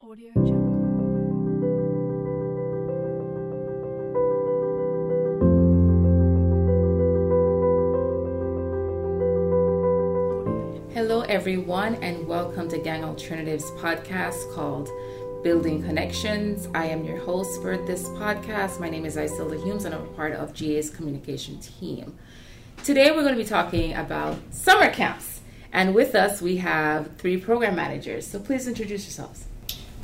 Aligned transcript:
Audio 0.00 0.32
Jungle. 0.32 0.54
Hello, 10.94 11.22
everyone, 11.22 11.96
and 11.96 12.28
welcome 12.28 12.68
to 12.68 12.78
Gang 12.78 13.04
Alternatives 13.04 13.72
podcast 13.72 14.54
called 14.54 14.88
Building 15.42 15.82
Connections. 15.82 16.68
I 16.74 16.86
am 16.86 17.04
your 17.04 17.18
host 17.18 17.60
for 17.60 17.76
this 17.76 18.06
podcast. 18.10 18.78
My 18.78 18.88
name 18.88 19.04
is 19.04 19.16
Isilda 19.16 19.60
Humes, 19.64 19.84
and 19.84 19.92
I'm 19.92 20.02
a 20.02 20.06
part 20.10 20.34
of 20.34 20.54
GA's 20.54 20.90
communication 20.90 21.58
team. 21.58 22.16
Today, 22.84 23.10
we're 23.10 23.24
going 23.24 23.34
to 23.34 23.42
be 23.42 23.48
talking 23.48 23.94
about 23.94 24.38
summer 24.52 24.90
camps, 24.92 25.40
and 25.72 25.92
with 25.92 26.14
us, 26.14 26.40
we 26.40 26.58
have 26.58 27.16
three 27.16 27.36
program 27.36 27.74
managers. 27.74 28.28
So, 28.28 28.38
please 28.38 28.68
introduce 28.68 29.04
yourselves. 29.04 29.47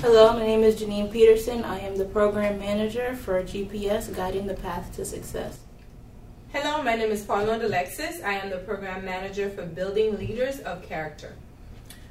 Hello, 0.00 0.32
my 0.34 0.40
name 0.40 0.62
is 0.62 0.80
Janine 0.80 1.10
Peterson. 1.10 1.64
I 1.64 1.78
am 1.80 1.96
the 1.96 2.04
program 2.04 2.58
manager 2.58 3.14
for 3.14 3.42
GPS 3.42 4.14
Guiding 4.14 4.46
the 4.46 4.54
Path 4.54 4.94
to 4.96 5.04
Success. 5.04 5.60
Hello, 6.52 6.82
my 6.82 6.94
name 6.94 7.10
is 7.10 7.22
Pauline 7.22 7.62
Alexis. 7.62 8.22
I 8.22 8.34
am 8.34 8.50
the 8.50 8.58
program 8.58 9.04
manager 9.04 9.48
for 9.48 9.64
Building 9.64 10.18
Leaders 10.18 10.60
of 10.60 10.82
Character. 10.82 11.34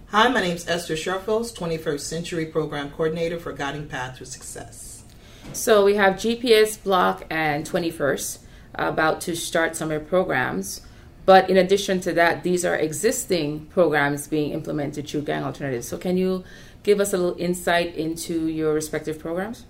Hi, 0.07 0.27
my 0.27 0.41
name 0.41 0.55
is 0.55 0.67
Esther 0.67 0.95
Sherfels, 0.95 1.55
21st 1.55 1.99
Century 1.99 2.45
Program 2.45 2.89
Coordinator 2.91 3.39
for 3.39 3.53
Guiding 3.53 3.87
Path 3.87 4.17
to 4.17 4.25
Success. 4.25 5.03
So, 5.51 5.83
we 5.85 5.95
have 5.95 6.15
GPS 6.15 6.81
Block 6.81 7.25
and 7.29 7.65
21st 7.65 8.39
about 8.75 9.21
to 9.21 9.35
start 9.35 9.75
summer 9.75 9.99
programs. 9.99 10.81
But 11.25 11.49
in 11.49 11.57
addition 11.57 12.01
to 12.01 12.13
that, 12.13 12.43
these 12.43 12.65
are 12.65 12.75
existing 12.75 13.67
programs 13.67 14.27
being 14.27 14.51
implemented 14.51 15.07
through 15.07 15.21
Gang 15.21 15.43
Alternatives. 15.43 15.87
So, 15.87 15.97
can 15.97 16.17
you 16.17 16.43
give 16.83 16.99
us 16.99 17.13
a 17.13 17.17
little 17.17 17.39
insight 17.39 17.95
into 17.95 18.47
your 18.47 18.73
respective 18.73 19.19
programs? 19.19 19.65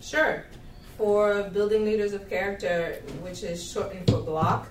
Sure. 0.00 0.44
For 0.98 1.42
Building 1.52 1.84
Leaders 1.84 2.12
of 2.12 2.28
Character, 2.28 3.02
which 3.20 3.42
is 3.42 3.62
shortened 3.70 4.08
for 4.08 4.20
BLOCK, 4.20 4.68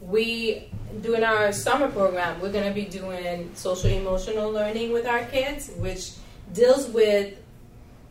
we, 0.00 0.70
during 1.02 1.24
our 1.24 1.52
summer 1.52 1.88
program, 1.88 2.40
we're 2.40 2.52
going 2.52 2.68
to 2.68 2.74
be 2.74 2.86
doing 2.86 3.50
social 3.54 3.90
emotional 3.90 4.50
learning 4.50 4.92
with 4.92 5.06
our 5.06 5.24
kids, 5.26 5.70
which 5.76 6.12
deals 6.54 6.88
with 6.88 7.36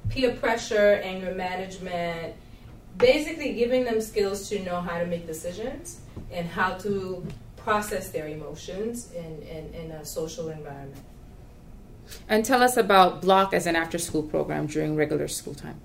peer 0.09 0.33
pressure, 0.33 1.01
anger 1.03 1.33
management, 1.33 2.35
basically 2.97 3.53
giving 3.53 3.83
them 3.85 4.01
skills 4.01 4.49
to 4.49 4.59
know 4.63 4.81
how 4.81 4.99
to 4.99 5.05
make 5.05 5.25
decisions 5.25 6.01
and 6.31 6.47
how 6.47 6.73
to 6.75 7.25
process 7.57 8.09
their 8.09 8.27
emotions 8.27 9.11
in, 9.13 9.41
in, 9.43 9.73
in 9.73 9.91
a 9.91 10.05
social 10.05 10.49
environment. 10.49 11.03
And 12.27 12.45
tell 12.45 12.61
us 12.61 12.77
about 12.77 13.21
Block 13.21 13.53
as 13.53 13.65
an 13.65 13.75
after 13.75 13.97
school 13.97 14.23
program 14.23 14.67
during 14.67 14.95
regular 14.95 15.27
school 15.27 15.53
time. 15.53 15.79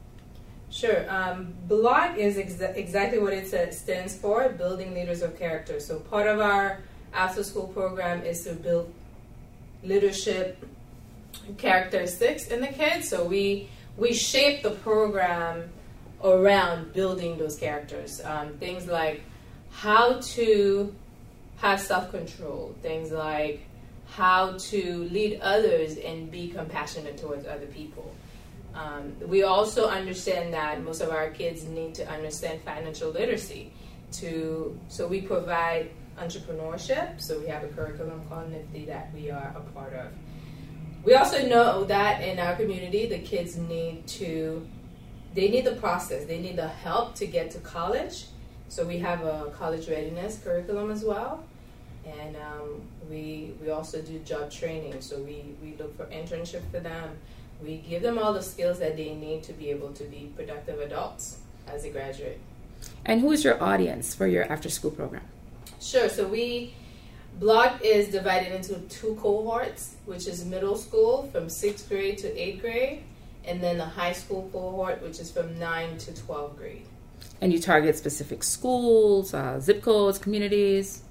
Sure. 0.71 1.09
Um, 1.09 1.55
BLOCK 1.69 2.19
is 2.19 2.37
exa- 2.37 2.77
exactly 2.77 3.21
what 3.21 3.33
it 3.33 3.47
says, 3.47 3.79
stands 3.79 4.17
for 4.17 4.49
Building 4.49 4.93
Leaders 4.93 5.23
of 5.23 5.39
Character. 5.39 5.79
So, 5.79 6.01
part 6.01 6.27
of 6.27 6.41
our 6.41 6.81
after 7.13 7.45
school 7.45 7.69
program 7.69 8.25
is 8.25 8.43
to 8.43 8.55
build 8.55 8.93
leadership 9.85 10.67
characteristics 11.59 12.49
in 12.49 12.61
the 12.61 12.67
kids. 12.67 13.09
So, 13.09 13.25
we, 13.25 13.69
we 13.97 14.13
shape 14.13 14.65
the 14.65 14.73
program 14.73 15.71
around 16.25 16.93
building 16.93 17.39
those 17.39 17.57
characters. 17.57 18.21
Um, 18.25 18.55
things 18.55 18.87
like 18.89 19.23
how 19.71 20.21
to 20.21 20.93
have 21.59 21.81
self 21.81 22.11
control, 22.11 22.75
things 22.83 23.13
like 23.13 23.65
how 24.17 24.53
to 24.59 25.09
lead 25.11 25.41
others 25.41 25.97
and 25.97 26.31
be 26.31 26.49
compassionate 26.49 27.17
towards 27.19 27.47
other 27.47 27.67
people. 27.67 28.15
Um, 28.73 29.17
we 29.27 29.43
also 29.43 29.89
understand 29.89 30.55
that 30.55 30.83
most 30.83 31.01
of 31.01 31.11
our 31.11 31.31
kids 31.31 31.65
need 31.65 31.95
to 31.97 32.09
understand 32.09 32.61
financial 32.63 33.11
literacy. 33.11 33.73
To 34.21 34.79
so 34.89 35.09
we 35.09 35.21
provide 35.21 35.91
entrepreneurship. 36.17 37.21
So 37.21 37.41
we 37.41 37.49
have 37.49 37.65
a 37.65 37.69
curriculum 37.69 38.23
called 38.29 38.53
NFTE 38.53 38.87
that 38.87 39.13
we 39.13 39.31
are 39.31 39.53
a 39.57 39.61
part 39.73 39.93
of. 39.95 40.13
We 41.05 41.15
also 41.15 41.47
know 41.49 41.85
that 41.85 42.23
in 42.23 42.39
our 42.39 42.55
community, 42.55 43.07
the 43.07 43.19
kids 43.19 43.57
need 43.57 44.07
to 44.19 44.67
they 45.35 45.49
need 45.49 45.65
the 45.65 45.75
process. 45.75 46.25
They 46.25 46.39
need 46.39 46.55
the 46.55 46.69
help 46.69 47.17
to 47.17 47.27
get 47.27 47.51
to 47.53 47.59
college. 47.59 48.27
So 48.69 48.85
we 48.87 48.99
have 48.99 49.25
a 49.25 49.53
college 49.59 49.89
readiness 49.89 50.39
curriculum 50.43 50.93
as 50.93 51.03
well, 51.05 51.45
and 52.07 52.37
um, 52.37 52.83
we 53.11 53.53
we 53.61 53.71
also 53.71 54.01
do 54.03 54.19
job 54.21 54.51
training. 54.51 55.01
So 55.01 55.19
we 55.19 55.55
we 55.63 55.75
look 55.79 55.97
for 55.97 56.07
internship 56.07 56.63
for 56.71 56.81
them. 56.81 57.11
We 57.63 57.79
give 57.79 58.03
them 58.03 58.19
all 58.19 58.33
the 58.33 58.43
skills 58.43 58.79
that 58.81 58.97
they 58.97 59.15
need 59.15 59.43
to 59.45 59.53
be 59.53 59.71
able 59.71 59.93
to 59.93 60.05
be 60.05 60.33
productive 60.37 60.81
adults 60.81 61.39
as 61.67 61.83
they 61.83 61.91
graduate. 61.91 62.41
And 63.07 63.21
who 63.21 63.33
is 63.33 63.45
your 63.45 63.63
audience 63.63 64.15
for 64.15 64.27
your 64.27 64.45
after 64.53 64.69
school 64.69 64.91
program? 64.91 65.23
Sure. 65.81 66.09
So 66.09 66.27
we 66.27 66.75
block 67.39 67.81
is 67.83 68.09
divided 68.09 68.53
into 68.53 68.81
two 68.89 69.15
cohorts, 69.21 69.97
which 70.07 70.27
is 70.27 70.45
middle 70.45 70.77
school 70.77 71.29
from 71.33 71.49
sixth 71.49 71.89
grade 71.89 72.19
to 72.19 72.29
eighth 72.41 72.61
grade, 72.61 73.05
and 73.45 73.63
then 73.63 73.79
the 73.79 73.87
high 73.87 74.13
school 74.13 74.49
cohort, 74.53 75.03
which 75.03 75.21
is 75.21 75.31
from 75.31 75.59
nine 75.59 75.97
to 75.99 76.15
twelfth 76.15 76.57
grade. 76.57 76.87
And 77.41 77.53
you 77.53 77.61
target 77.61 77.97
specific 77.97 78.43
schools, 78.43 79.33
uh, 79.35 79.61
zip 79.61 79.83
codes, 79.83 80.19
communities? 80.19 81.04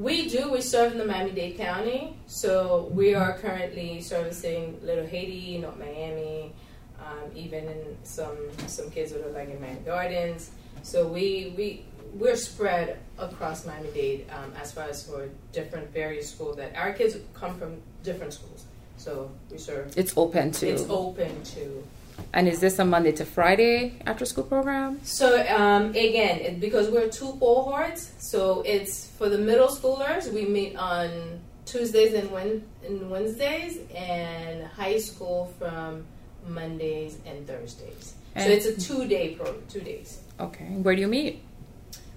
We 0.00 0.30
do. 0.30 0.50
We 0.50 0.62
serve 0.62 0.92
in 0.92 0.98
the 0.98 1.04
Miami-Dade 1.04 1.58
County, 1.58 2.16
so 2.26 2.88
we 2.90 3.12
are 3.12 3.36
currently 3.36 4.00
servicing 4.00 4.80
Little 4.82 5.04
Haiti, 5.04 5.58
North 5.58 5.78
Miami, 5.78 6.54
um, 6.98 7.30
even 7.34 7.68
in 7.68 7.98
some 8.02 8.38
some 8.66 8.90
kids 8.90 9.12
that 9.12 9.22
are 9.22 9.30
like 9.32 9.50
in 9.50 9.60
Miami 9.60 9.80
Gardens. 9.80 10.52
So 10.82 11.06
we 11.06 11.52
we 11.54 11.84
we're 12.14 12.36
spread 12.36 12.98
across 13.18 13.66
Miami-Dade 13.66 14.24
um, 14.32 14.54
as 14.58 14.72
far 14.72 14.84
as 14.84 15.06
for 15.06 15.28
different 15.52 15.92
various 15.92 16.30
schools 16.30 16.56
that 16.56 16.74
our 16.76 16.94
kids 16.94 17.18
come 17.34 17.58
from 17.58 17.82
different 18.02 18.32
schools. 18.32 18.64
So 18.96 19.30
we 19.50 19.58
serve. 19.58 19.92
It's 19.98 20.14
open 20.16 20.50
to. 20.52 20.66
It's 20.66 20.86
open 20.88 21.42
to 21.42 21.84
And 22.32 22.48
is 22.48 22.60
this 22.60 22.78
a 22.78 22.84
Monday 22.84 23.12
to 23.12 23.24
Friday 23.24 23.94
after 24.06 24.24
school 24.24 24.44
program? 24.44 25.00
So 25.04 25.40
um, 25.48 25.90
again, 25.90 26.40
it, 26.40 26.60
because 26.60 26.88
we're 26.90 27.08
two 27.08 27.32
cohorts, 27.40 28.12
so 28.18 28.62
it's 28.62 29.06
for 29.18 29.28
the 29.28 29.38
middle 29.38 29.68
schoolers. 29.68 30.32
We 30.32 30.44
meet 30.44 30.76
on 30.76 31.40
Tuesdays 31.66 32.14
and, 32.14 32.30
Wed- 32.30 32.62
and 32.86 33.10
Wednesdays, 33.10 33.78
and 33.94 34.64
high 34.66 34.98
school 34.98 35.52
from 35.58 36.04
Mondays 36.46 37.18
and 37.26 37.46
Thursdays. 37.46 38.14
And- 38.34 38.44
so 38.44 38.50
it's 38.50 38.66
a 38.66 38.80
two-day 38.80 39.34
program, 39.34 39.62
two 39.68 39.80
days. 39.80 40.20
Okay. 40.38 40.64
Where 40.64 40.94
do 40.94 41.00
you 41.00 41.08
meet? 41.08 41.42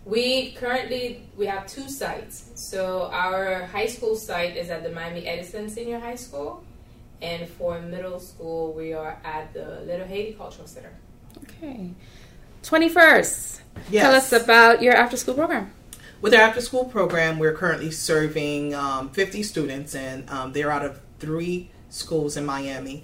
We 0.06 0.52
currently 0.52 1.24
we 1.38 1.46
have 1.46 1.66
two 1.66 1.88
sites. 1.90 2.50
So 2.56 3.10
our 3.14 3.66
high 3.66 3.86
school 3.88 4.16
site 4.16 4.58
is 4.58 4.70
at 4.70 4.84
the 4.84 4.90
Miami 4.92 5.26
Edison 5.26 5.70
Senior 5.70 6.00
High 6.00 6.16
School, 6.16 6.62
and 7.24 7.50
for 7.50 7.80
middle 7.82 8.20
school 8.20 8.74
we 8.74 8.94
are 8.94 9.20
at 9.24 9.52
the 9.54 9.82
Little 9.86 10.06
Haiti 10.06 10.34
Cultural 10.34 10.68
Center. 10.68 10.94
Okay. 11.44 11.90
21st. 12.62 13.62
Yes. 13.90 14.04
Tell 14.04 14.14
us 14.14 14.32
about 14.44 14.82
your 14.84 14.94
after 14.94 15.18
school 15.18 15.34
program. 15.34 15.72
With 16.22 16.34
our 16.34 16.42
after 16.42 16.62
school 16.62 16.86
program, 16.86 17.40
we're 17.40 17.54
currently 17.54 17.92
serving 17.92 18.76
um, 18.76 19.10
50 19.10 19.44
students, 19.44 19.96
and 19.96 20.30
um, 20.30 20.54
they're 20.54 20.72
out 20.72 20.86
of 20.86 21.02
three 21.20 21.70
schools 21.90 22.38
in 22.38 22.46
Miami 22.46 23.04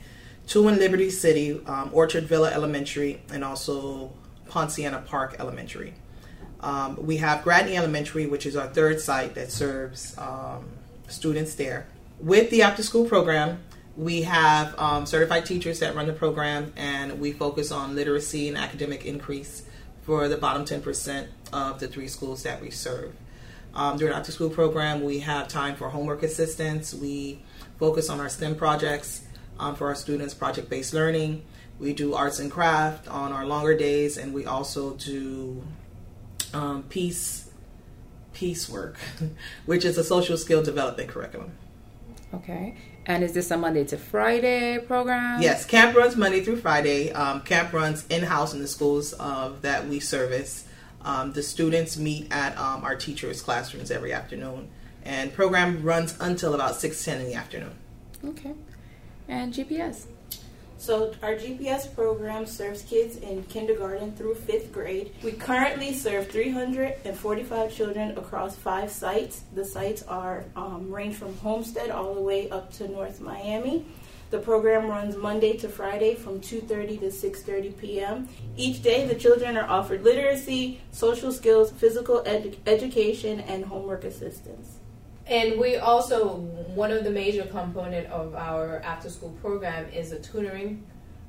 two 0.49 0.67
in 0.67 0.79
Liberty 0.79 1.11
City, 1.11 1.61
um, 1.67 1.91
Orchard 1.93 2.25
Villa 2.25 2.51
Elementary, 2.51 3.21
and 3.31 3.43
also 3.43 4.11
Poinciana 4.47 5.01
Park 5.05 5.35
Elementary. 5.39 5.93
Um, 6.59 6.97
we 7.05 7.17
have 7.17 7.45
Gratigny 7.45 7.75
Elementary, 7.75 8.25
which 8.25 8.45
is 8.45 8.57
our 8.57 8.67
third 8.67 8.99
site 8.99 9.35
that 9.35 9.51
serves 9.51 10.17
um, 10.17 10.65
students 11.07 11.53
there. 11.53 11.87
With 12.19 12.49
the 12.49 12.63
after 12.63 12.83
school 12.83 13.05
program, 13.05 13.59
we 13.99 14.21
have 14.21 14.79
um, 14.79 15.05
certified 15.05 15.45
teachers 15.45 15.79
that 15.79 15.93
run 15.93 16.07
the 16.07 16.13
program, 16.13 16.71
and 16.77 17.19
we 17.19 17.33
focus 17.33 17.69
on 17.69 17.95
literacy 17.95 18.47
and 18.47 18.57
academic 18.57 19.05
increase 19.05 19.63
for 20.03 20.29
the 20.29 20.37
bottom 20.37 20.63
10% 20.63 21.27
of 21.51 21.81
the 21.81 21.87
three 21.89 22.07
schools 22.07 22.43
that 22.43 22.61
we 22.61 22.71
serve. 22.71 23.13
Um, 23.75 23.97
during 23.97 24.13
our 24.13 24.19
after 24.21 24.31
school 24.31 24.49
program, 24.49 25.03
we 25.03 25.19
have 25.19 25.49
time 25.49 25.75
for 25.75 25.89
homework 25.89 26.23
assistance. 26.23 26.93
We 26.93 27.41
focus 27.77 28.09
on 28.09 28.21
our 28.21 28.29
STEM 28.29 28.55
projects 28.55 29.23
um, 29.59 29.75
for 29.75 29.87
our 29.87 29.95
students, 29.95 30.33
project 30.33 30.69
based 30.69 30.93
learning. 30.93 31.43
We 31.77 31.91
do 31.91 32.13
arts 32.13 32.39
and 32.39 32.49
craft 32.49 33.09
on 33.09 33.33
our 33.33 33.45
longer 33.45 33.77
days, 33.77 34.17
and 34.17 34.33
we 34.33 34.45
also 34.45 34.93
do 34.93 35.61
um, 36.53 36.83
peace 36.83 37.51
peace 38.31 38.69
work, 38.69 38.97
which 39.65 39.83
is 39.83 39.97
a 39.97 40.05
social 40.05 40.37
skill 40.37 40.63
development 40.63 41.09
curriculum. 41.09 41.51
Okay. 42.33 42.77
And 43.09 43.23
is 43.23 43.33
this 43.33 43.49
a 43.49 43.57
Monday 43.57 43.83
to 43.85 43.97
Friday 43.97 44.77
program? 44.77 45.41
Yes, 45.41 45.65
camp 45.65 45.97
runs 45.97 46.15
Monday 46.15 46.41
through 46.41 46.57
Friday. 46.57 47.11
Um, 47.11 47.41
camp 47.41 47.73
runs 47.73 48.05
in 48.05 48.21
house 48.21 48.53
in 48.53 48.59
the 48.59 48.67
schools 48.67 49.15
uh, 49.19 49.51
that 49.61 49.87
we 49.87 49.99
service. 49.99 50.67
Um, 51.01 51.33
the 51.33 51.41
students 51.41 51.97
meet 51.97 52.31
at 52.31 52.55
um, 52.59 52.83
our 52.83 52.95
teachers' 52.95 53.41
classrooms 53.41 53.89
every 53.89 54.13
afternoon, 54.13 54.69
and 55.03 55.33
program 55.33 55.81
runs 55.81 56.15
until 56.19 56.53
about 56.53 56.75
six 56.75 57.03
ten 57.03 57.19
in 57.19 57.25
the 57.25 57.33
afternoon. 57.33 57.73
Okay. 58.23 58.53
And 59.27 59.51
GPS. 59.55 60.05
So 60.79 61.13
our 61.21 61.35
GPS 61.35 61.93
program 61.93 62.45
serves 62.45 62.83
kids 62.83 63.17
in 63.17 63.43
kindergarten 63.43 64.13
through 64.13 64.35
fifth 64.35 64.71
grade. 64.71 65.11
We 65.21 65.33
currently 65.33 65.91
serve 65.91 66.29
345 66.29 67.75
children 67.75 68.17
across 68.17 68.55
five 68.55 68.89
sites. 68.89 69.43
The 69.53 69.65
sites 69.65 70.03
are 70.03 70.45
um, 70.55 70.89
range 70.89 71.15
from 71.15 71.35
Homestead 71.39 71.89
all 71.89 72.13
the 72.13 72.21
way 72.21 72.49
up 72.49 72.71
to 72.75 72.87
North 72.87 73.19
Miami. 73.19 73.85
The 74.31 74.39
program 74.39 74.87
runs 74.87 75.17
Monday 75.17 75.57
to 75.57 75.67
Friday 75.67 76.15
from 76.15 76.39
2:30 76.39 76.99
to 77.01 77.07
6:30 77.07 77.77
p.m. 77.77 78.29
Each 78.55 78.81
day, 78.81 79.05
the 79.05 79.15
children 79.15 79.57
are 79.57 79.69
offered 79.69 80.03
literacy, 80.03 80.79
social 80.91 81.33
skills, 81.33 81.71
physical 81.71 82.23
edu- 82.23 82.55
education, 82.65 83.41
and 83.41 83.65
homework 83.65 84.05
assistance. 84.05 84.78
And 85.29 85.59
we 85.59 85.77
also, 85.77 86.37
one 86.73 86.91
of 86.91 87.03
the 87.03 87.11
major 87.11 87.43
component 87.43 88.07
of 88.07 88.33
our 88.33 88.79
after 88.79 89.11
school 89.11 89.37
program 89.41 89.87
is 89.93 90.11
a 90.11 90.17
tutoring 90.17 90.83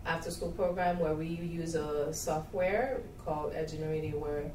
after 0.07 0.31
school 0.31 0.53
program 0.53 0.99
where 0.99 1.13
we 1.15 1.27
use 1.27 1.75
a 1.75 2.13
software 2.15 3.03
called 3.23 3.53
Edgenuity 3.53 4.19
where 4.19 4.51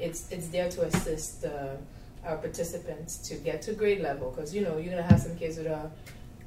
it's, 0.00 0.28
it's 0.32 0.48
there 0.48 0.68
to 0.70 0.82
assist 0.82 1.44
uh, 1.44 1.76
our 2.24 2.38
participants 2.38 3.18
to 3.18 3.36
get 3.36 3.62
to 3.62 3.72
grade 3.72 4.00
level 4.00 4.32
because 4.32 4.52
you 4.52 4.62
know 4.62 4.78
you're 4.78 4.92
going 4.92 4.96
to 4.96 5.08
have 5.08 5.20
some 5.20 5.36
kids 5.36 5.54
that 5.56 5.68
are 5.68 5.88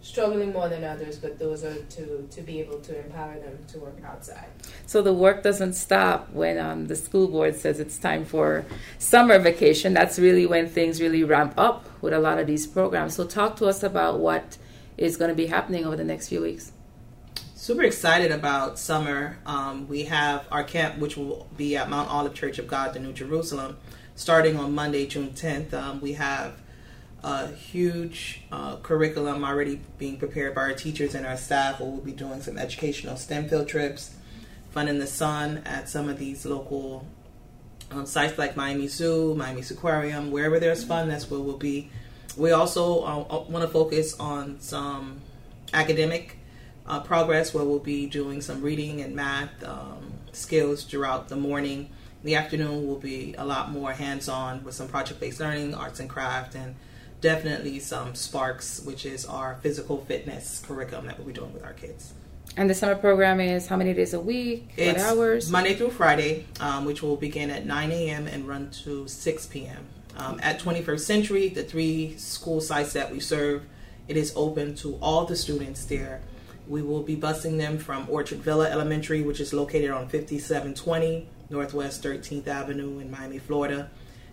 struggling 0.01 0.51
more 0.51 0.67
than 0.67 0.83
others 0.83 1.17
but 1.17 1.37
those 1.37 1.63
are 1.63 1.75
to, 1.83 2.27
to 2.31 2.41
be 2.41 2.59
able 2.59 2.79
to 2.79 2.97
empower 3.05 3.35
them 3.39 3.57
to 3.67 3.79
work 3.79 3.97
outside. 4.05 4.47
So 4.85 5.01
the 5.01 5.13
work 5.13 5.43
doesn't 5.43 5.73
stop 5.73 6.31
when 6.31 6.57
um, 6.57 6.87
the 6.87 6.95
school 6.95 7.27
board 7.27 7.55
says 7.55 7.79
it's 7.79 7.97
time 7.97 8.25
for 8.25 8.65
summer 8.97 9.39
vacation. 9.39 9.93
That's 9.93 10.17
really 10.17 10.45
when 10.45 10.67
things 10.67 11.01
really 11.01 11.23
ramp 11.23 11.53
up 11.57 11.87
with 12.01 12.13
a 12.13 12.19
lot 12.19 12.39
of 12.39 12.47
these 12.47 12.65
programs. 12.67 13.15
So 13.15 13.25
talk 13.25 13.55
to 13.57 13.67
us 13.67 13.83
about 13.83 14.19
what 14.19 14.57
is 14.97 15.17
going 15.17 15.29
to 15.29 15.35
be 15.35 15.47
happening 15.47 15.85
over 15.85 15.95
the 15.95 16.03
next 16.03 16.29
few 16.29 16.41
weeks. 16.41 16.71
Super 17.55 17.83
excited 17.83 18.31
about 18.31 18.79
summer. 18.79 19.37
Um, 19.45 19.87
we 19.87 20.05
have 20.05 20.47
our 20.51 20.63
camp, 20.63 20.97
which 20.97 21.15
will 21.15 21.47
be 21.55 21.77
at 21.77 21.89
Mount 21.89 22.09
Olive 22.09 22.33
Church 22.33 22.57
of 22.57 22.67
God, 22.67 22.93
the 22.93 22.99
New 22.99 23.13
Jerusalem, 23.13 23.77
starting 24.15 24.57
on 24.57 24.73
Monday, 24.73 25.05
June 25.05 25.29
10th. 25.29 25.71
Um, 25.73 26.01
we 26.01 26.13
have 26.13 26.60
a 27.23 27.47
huge 27.47 28.41
uh, 28.51 28.77
curriculum 28.77 29.43
already 29.43 29.79
being 29.97 30.17
prepared 30.17 30.55
by 30.55 30.61
our 30.61 30.73
teachers 30.73 31.13
and 31.15 31.25
our 31.25 31.37
staff. 31.37 31.79
We'll 31.79 31.97
be 31.97 32.13
doing 32.13 32.41
some 32.41 32.57
educational 32.57 33.15
STEM 33.15 33.49
field 33.49 33.67
trips, 33.67 34.15
fun 34.71 34.87
in 34.87 34.99
the 34.99 35.07
sun 35.07 35.61
at 35.65 35.89
some 35.89 36.09
of 36.09 36.17
these 36.17 36.45
local 36.45 37.05
um, 37.91 38.05
sites 38.05 38.37
like 38.37 38.55
Miami 38.55 38.87
Zoo, 38.87 39.35
Miami 39.35 39.61
Aquarium, 39.61 40.31
wherever 40.31 40.59
there's 40.59 40.83
fun, 40.83 41.09
that's 41.09 41.29
where 41.29 41.39
we'll 41.39 41.57
be. 41.57 41.89
We 42.37 42.51
also 42.51 43.03
uh, 43.03 43.45
want 43.49 43.65
to 43.65 43.67
focus 43.67 44.17
on 44.19 44.59
some 44.61 45.19
academic 45.73 46.37
uh, 46.87 47.01
progress 47.01 47.53
where 47.53 47.63
we'll 47.63 47.79
be 47.79 48.07
doing 48.07 48.41
some 48.41 48.61
reading 48.61 49.01
and 49.01 49.15
math 49.15 49.63
um, 49.63 50.13
skills 50.31 50.85
throughout 50.85 51.29
the 51.29 51.35
morning. 51.35 51.89
The 52.23 52.35
afternoon 52.35 52.87
will 52.87 52.99
be 52.99 53.35
a 53.37 53.45
lot 53.45 53.71
more 53.71 53.91
hands 53.91 54.29
on 54.29 54.63
with 54.63 54.75
some 54.75 54.87
project 54.87 55.19
based 55.19 55.39
learning, 55.39 55.73
arts 55.73 55.99
and 55.99 56.09
craft, 56.09 56.55
and 56.55 56.75
definitely 57.21 57.79
some 57.79 58.15
Sparks, 58.15 58.81
which 58.81 59.05
is 59.05 59.25
our 59.25 59.55
physical 59.61 60.03
fitness 60.05 60.63
curriculum 60.67 61.05
that 61.05 61.17
we'll 61.17 61.27
be 61.27 61.33
doing 61.33 61.53
with 61.53 61.63
our 61.63 61.73
kids. 61.73 62.13
And 62.57 62.69
the 62.69 62.73
summer 62.73 62.95
program 62.95 63.39
is 63.39 63.67
how 63.67 63.77
many 63.77 63.93
days 63.93 64.13
a 64.13 64.19
week? 64.19 64.71
It's 64.75 65.01
what 65.01 65.17
hours? 65.17 65.49
Monday 65.49 65.75
through 65.75 65.91
Friday, 65.91 66.45
um, 66.59 66.83
which 66.83 67.01
will 67.01 67.15
begin 67.15 67.49
at 67.49 67.65
9 67.65 67.91
a.m. 67.91 68.27
and 68.27 68.45
run 68.47 68.71
to 68.83 69.07
6 69.07 69.45
p.m. 69.47 69.87
Um, 70.17 70.39
at 70.43 70.59
21st 70.59 70.99
Century, 70.99 71.47
the 71.47 71.63
three 71.63 72.17
school 72.17 72.59
sites 72.59 72.91
that 72.93 73.09
we 73.09 73.21
serve, 73.21 73.63
it 74.09 74.17
is 74.17 74.33
open 74.35 74.75
to 74.75 74.95
all 75.01 75.25
the 75.25 75.35
students 75.35 75.85
there. 75.85 76.21
We 76.67 76.81
will 76.81 77.03
be 77.03 77.15
busing 77.15 77.57
them 77.57 77.77
from 77.77 78.07
Orchard 78.09 78.39
Villa 78.39 78.69
Elementary, 78.69 79.21
which 79.21 79.39
is 79.39 79.53
located 79.53 79.91
on 79.91 80.09
5720 80.09 81.27
Northwest 81.49 82.03
13th 82.03 82.47
Avenue 82.47 82.99
in 82.99 83.09
Miami, 83.09 83.39
Florida. 83.39 83.89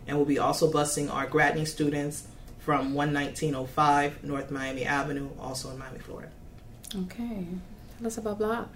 And 0.07 0.17
we'll 0.17 0.27
be 0.27 0.39
also 0.39 0.71
busing 0.71 1.13
our 1.13 1.27
Gratigny 1.27 1.67
students 1.67 2.27
from 2.69 2.93
11905 2.93 4.25
North 4.25 4.51
Miami 4.51 4.85
Avenue, 4.85 5.31
also 5.41 5.71
in 5.71 5.79
Miami, 5.79 6.01
Florida. 6.01 6.29
Okay. 6.95 7.47
Tell 7.97 8.07
us 8.07 8.19
about 8.19 8.37
Block. 8.37 8.69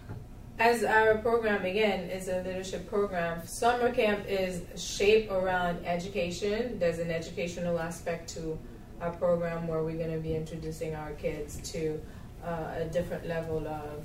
As 0.59 0.83
our 0.83 1.19
program 1.19 1.67
again 1.67 2.09
is 2.09 2.29
a 2.29 2.39
leadership 2.39 2.89
program, 2.89 3.47
summer 3.47 3.93
camp 3.93 4.25
is 4.27 4.63
shaped 4.83 5.31
around 5.31 5.85
education. 5.85 6.79
There's 6.79 7.01
an 7.01 7.11
educational 7.11 7.79
aspect 7.79 8.31
to 8.31 8.59
our 9.03 9.11
program 9.11 9.69
where 9.69 9.83
we're 9.83 9.99
going 9.99 10.15
to 10.15 10.21
be 10.27 10.35
introducing 10.37 10.95
our 10.95 11.11
kids 11.11 11.61
to 11.73 12.01
uh, 12.43 12.73
a 12.77 12.85
different 12.87 13.29
level 13.29 13.69
of 13.69 14.05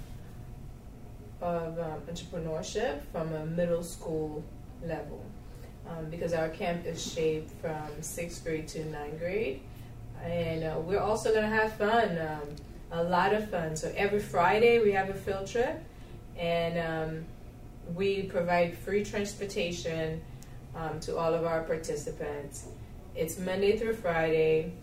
of 1.40 1.80
um, 1.80 2.02
entrepreneurship 2.12 3.04
from 3.14 3.32
a 3.32 3.46
middle 3.46 3.84
school 3.84 4.44
level. 4.84 5.24
Um, 5.88 6.10
because 6.10 6.34
our 6.34 6.50
camp 6.50 6.86
is 6.86 7.14
shaped 7.14 7.52
from 7.62 7.88
sixth 8.02 8.44
grade 8.44 8.68
to 8.70 8.84
ninth 8.84 9.20
grade, 9.20 9.62
and 10.24 10.64
uh, 10.64 10.80
we're 10.80 11.00
also 11.00 11.32
going 11.32 11.50
to 11.50 11.56
have 11.56 11.74
fun, 11.74 12.18
um, 12.18 12.56
a 12.92 13.04
lot 13.04 13.34
of 13.34 13.50
fun. 13.50 13.76
So 13.76 13.94
every 13.96 14.20
Friday 14.20 14.80
we 14.80 14.92
have 14.92 15.10
a 15.10 15.14
field 15.14 15.48
trip 15.48 15.84
and 16.38 16.78
um, 16.78 17.26
we 17.96 18.24
provide 18.24 18.78
free 18.78 19.04
transportation 19.04 20.22
um, 20.76 21.00
to 21.02 21.18
all 21.18 21.34
of 21.34 21.46
our 21.46 21.64
participants. 21.64 22.68
It's 23.16 23.40
Monday 23.40 23.78
through 23.78 23.96
Friday, 23.96 24.74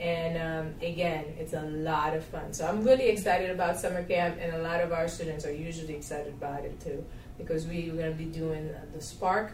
and 0.00 0.36
um, 0.36 0.74
again, 0.82 1.24
it's 1.38 1.52
a 1.52 1.62
lot 1.62 2.16
of 2.16 2.24
fun. 2.24 2.52
So 2.52 2.66
I'm 2.66 2.82
really 2.82 3.08
excited 3.08 3.50
about 3.50 3.78
summer 3.78 4.02
camp, 4.02 4.38
and 4.40 4.54
a 4.54 4.62
lot 4.62 4.80
of 4.80 4.92
our 4.92 5.06
students 5.06 5.46
are 5.46 5.52
usually 5.52 5.94
excited 5.94 6.34
about 6.34 6.64
it 6.64 6.80
too, 6.80 7.04
because 7.38 7.66
we, 7.66 7.90
we're 7.90 8.02
going 8.02 8.12
to 8.12 8.18
be 8.18 8.24
doing 8.24 8.74
the 8.92 9.00
Spark 9.00 9.52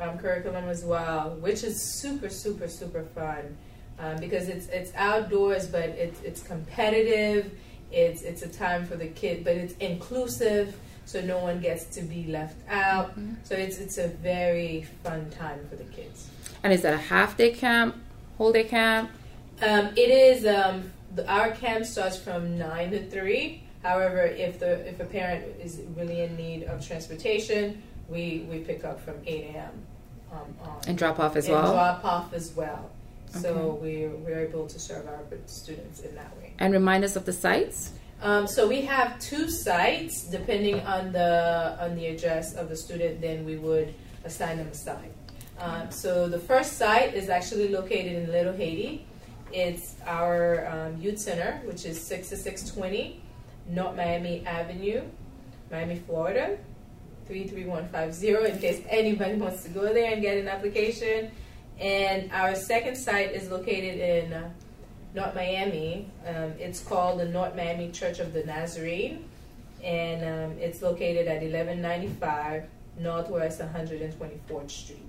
um, 0.00 0.18
curriculum 0.18 0.68
as 0.68 0.84
well, 0.84 1.36
which 1.40 1.62
is 1.62 1.80
super, 1.80 2.30
super, 2.30 2.68
super 2.68 3.02
fun. 3.02 3.56
Um, 4.00 4.16
because 4.18 4.48
it's 4.48 4.68
it's 4.68 4.92
outdoors, 4.94 5.66
but 5.66 5.88
it's 5.90 6.20
it's 6.22 6.42
competitive. 6.42 7.50
It's 7.90 8.22
it's 8.22 8.42
a 8.42 8.48
time 8.48 8.86
for 8.86 8.96
the 8.96 9.08
kid, 9.08 9.44
but 9.44 9.56
it's 9.56 9.74
inclusive, 9.78 10.76
so 11.04 11.20
no 11.20 11.38
one 11.38 11.60
gets 11.60 11.84
to 11.96 12.02
be 12.02 12.26
left 12.28 12.56
out. 12.68 13.14
So 13.42 13.56
it's 13.56 13.78
it's 13.78 13.98
a 13.98 14.08
very 14.08 14.86
fun 15.02 15.30
time 15.30 15.66
for 15.68 15.76
the 15.76 15.84
kids. 15.84 16.28
And 16.62 16.72
is 16.72 16.82
that 16.82 16.94
a 16.94 16.98
half 16.98 17.36
day 17.36 17.50
camp, 17.50 17.96
whole 18.36 18.52
day 18.52 18.64
camp? 18.64 19.10
Um, 19.62 19.88
it 19.96 20.10
is 20.10 20.46
um, 20.46 20.92
the, 21.14 21.28
our 21.28 21.50
camp 21.50 21.84
starts 21.84 22.16
from 22.16 22.56
nine 22.56 22.92
to 22.92 23.04
three. 23.10 23.62
However, 23.82 24.22
if 24.22 24.60
the 24.60 24.86
if 24.88 25.00
a 25.00 25.04
parent 25.04 25.44
is 25.60 25.80
really 25.96 26.20
in 26.20 26.36
need 26.36 26.64
of 26.64 26.86
transportation, 26.86 27.82
we 28.08 28.46
we 28.48 28.58
pick 28.60 28.84
up 28.84 29.00
from 29.00 29.14
eight 29.26 29.54
a.m. 29.54 29.72
Um, 30.30 30.54
on. 30.62 30.80
And 30.86 30.98
drop 30.98 31.18
off 31.18 31.36
as 31.36 31.48
well? 31.48 31.72
drop 31.72 32.04
off 32.04 32.32
as 32.32 32.52
well. 32.54 32.90
So 33.32 33.78
we're, 33.80 34.10
we're 34.10 34.40
able 34.40 34.66
to 34.66 34.78
serve 34.78 35.06
our 35.06 35.20
students 35.46 36.00
in 36.00 36.14
that 36.14 36.36
way. 36.38 36.54
And 36.58 36.72
remind 36.72 37.04
us 37.04 37.16
of 37.16 37.24
the 37.24 37.32
sites? 37.32 37.92
Um, 38.20 38.46
so 38.48 38.66
we 38.66 38.82
have 38.82 39.18
two 39.20 39.48
sites, 39.48 40.24
depending 40.24 40.80
on 40.80 41.12
the 41.12 41.76
on 41.80 41.94
the 41.94 42.06
address 42.06 42.54
of 42.54 42.68
the 42.68 42.76
student. 42.76 43.20
Then 43.20 43.44
we 43.44 43.56
would 43.56 43.94
assign 44.24 44.56
them 44.56 44.66
a 44.66 44.74
site. 44.74 45.12
Um, 45.60 45.90
so 45.90 46.28
the 46.28 46.38
first 46.38 46.74
site 46.74 47.14
is 47.14 47.28
actually 47.28 47.68
located 47.68 48.16
in 48.16 48.32
Little 48.32 48.52
Haiti. 48.52 49.06
It's 49.52 49.94
our 50.04 50.66
um, 50.66 51.00
youth 51.00 51.18
center, 51.18 51.60
which 51.64 51.84
is 51.84 52.00
six 52.00 52.28
to 52.30 52.36
six 52.36 52.68
twenty 52.68 53.22
North 53.68 53.96
Miami 53.96 54.44
Avenue, 54.46 55.02
Miami, 55.70 56.00
Florida, 56.00 56.58
three 57.26 57.46
three 57.46 57.66
one 57.66 57.88
five 57.88 58.12
zero. 58.12 58.44
In 58.44 58.58
case 58.58 58.82
anybody 58.88 59.34
wants 59.44 59.62
to 59.62 59.68
go 59.68 59.92
there 59.94 60.12
and 60.12 60.20
get 60.20 60.38
an 60.38 60.48
application. 60.48 61.30
And 61.80 62.30
our 62.32 62.54
second 62.54 62.96
site 62.96 63.32
is 63.32 63.50
located 63.50 64.00
in 64.00 64.32
uh, 64.32 64.50
North 65.14 65.34
Miami. 65.34 66.10
Um, 66.26 66.52
it's 66.58 66.80
called 66.80 67.20
the 67.20 67.26
North 67.26 67.54
Miami 67.54 67.90
Church 67.90 68.18
of 68.18 68.32
the 68.32 68.44
Nazarene, 68.44 69.24
and 69.82 70.22
um, 70.22 70.58
it's 70.58 70.82
located 70.82 71.28
at 71.28 71.42
1195 71.42 72.64
Northwest 72.98 73.60
124th 73.60 74.70
Street. 74.70 75.08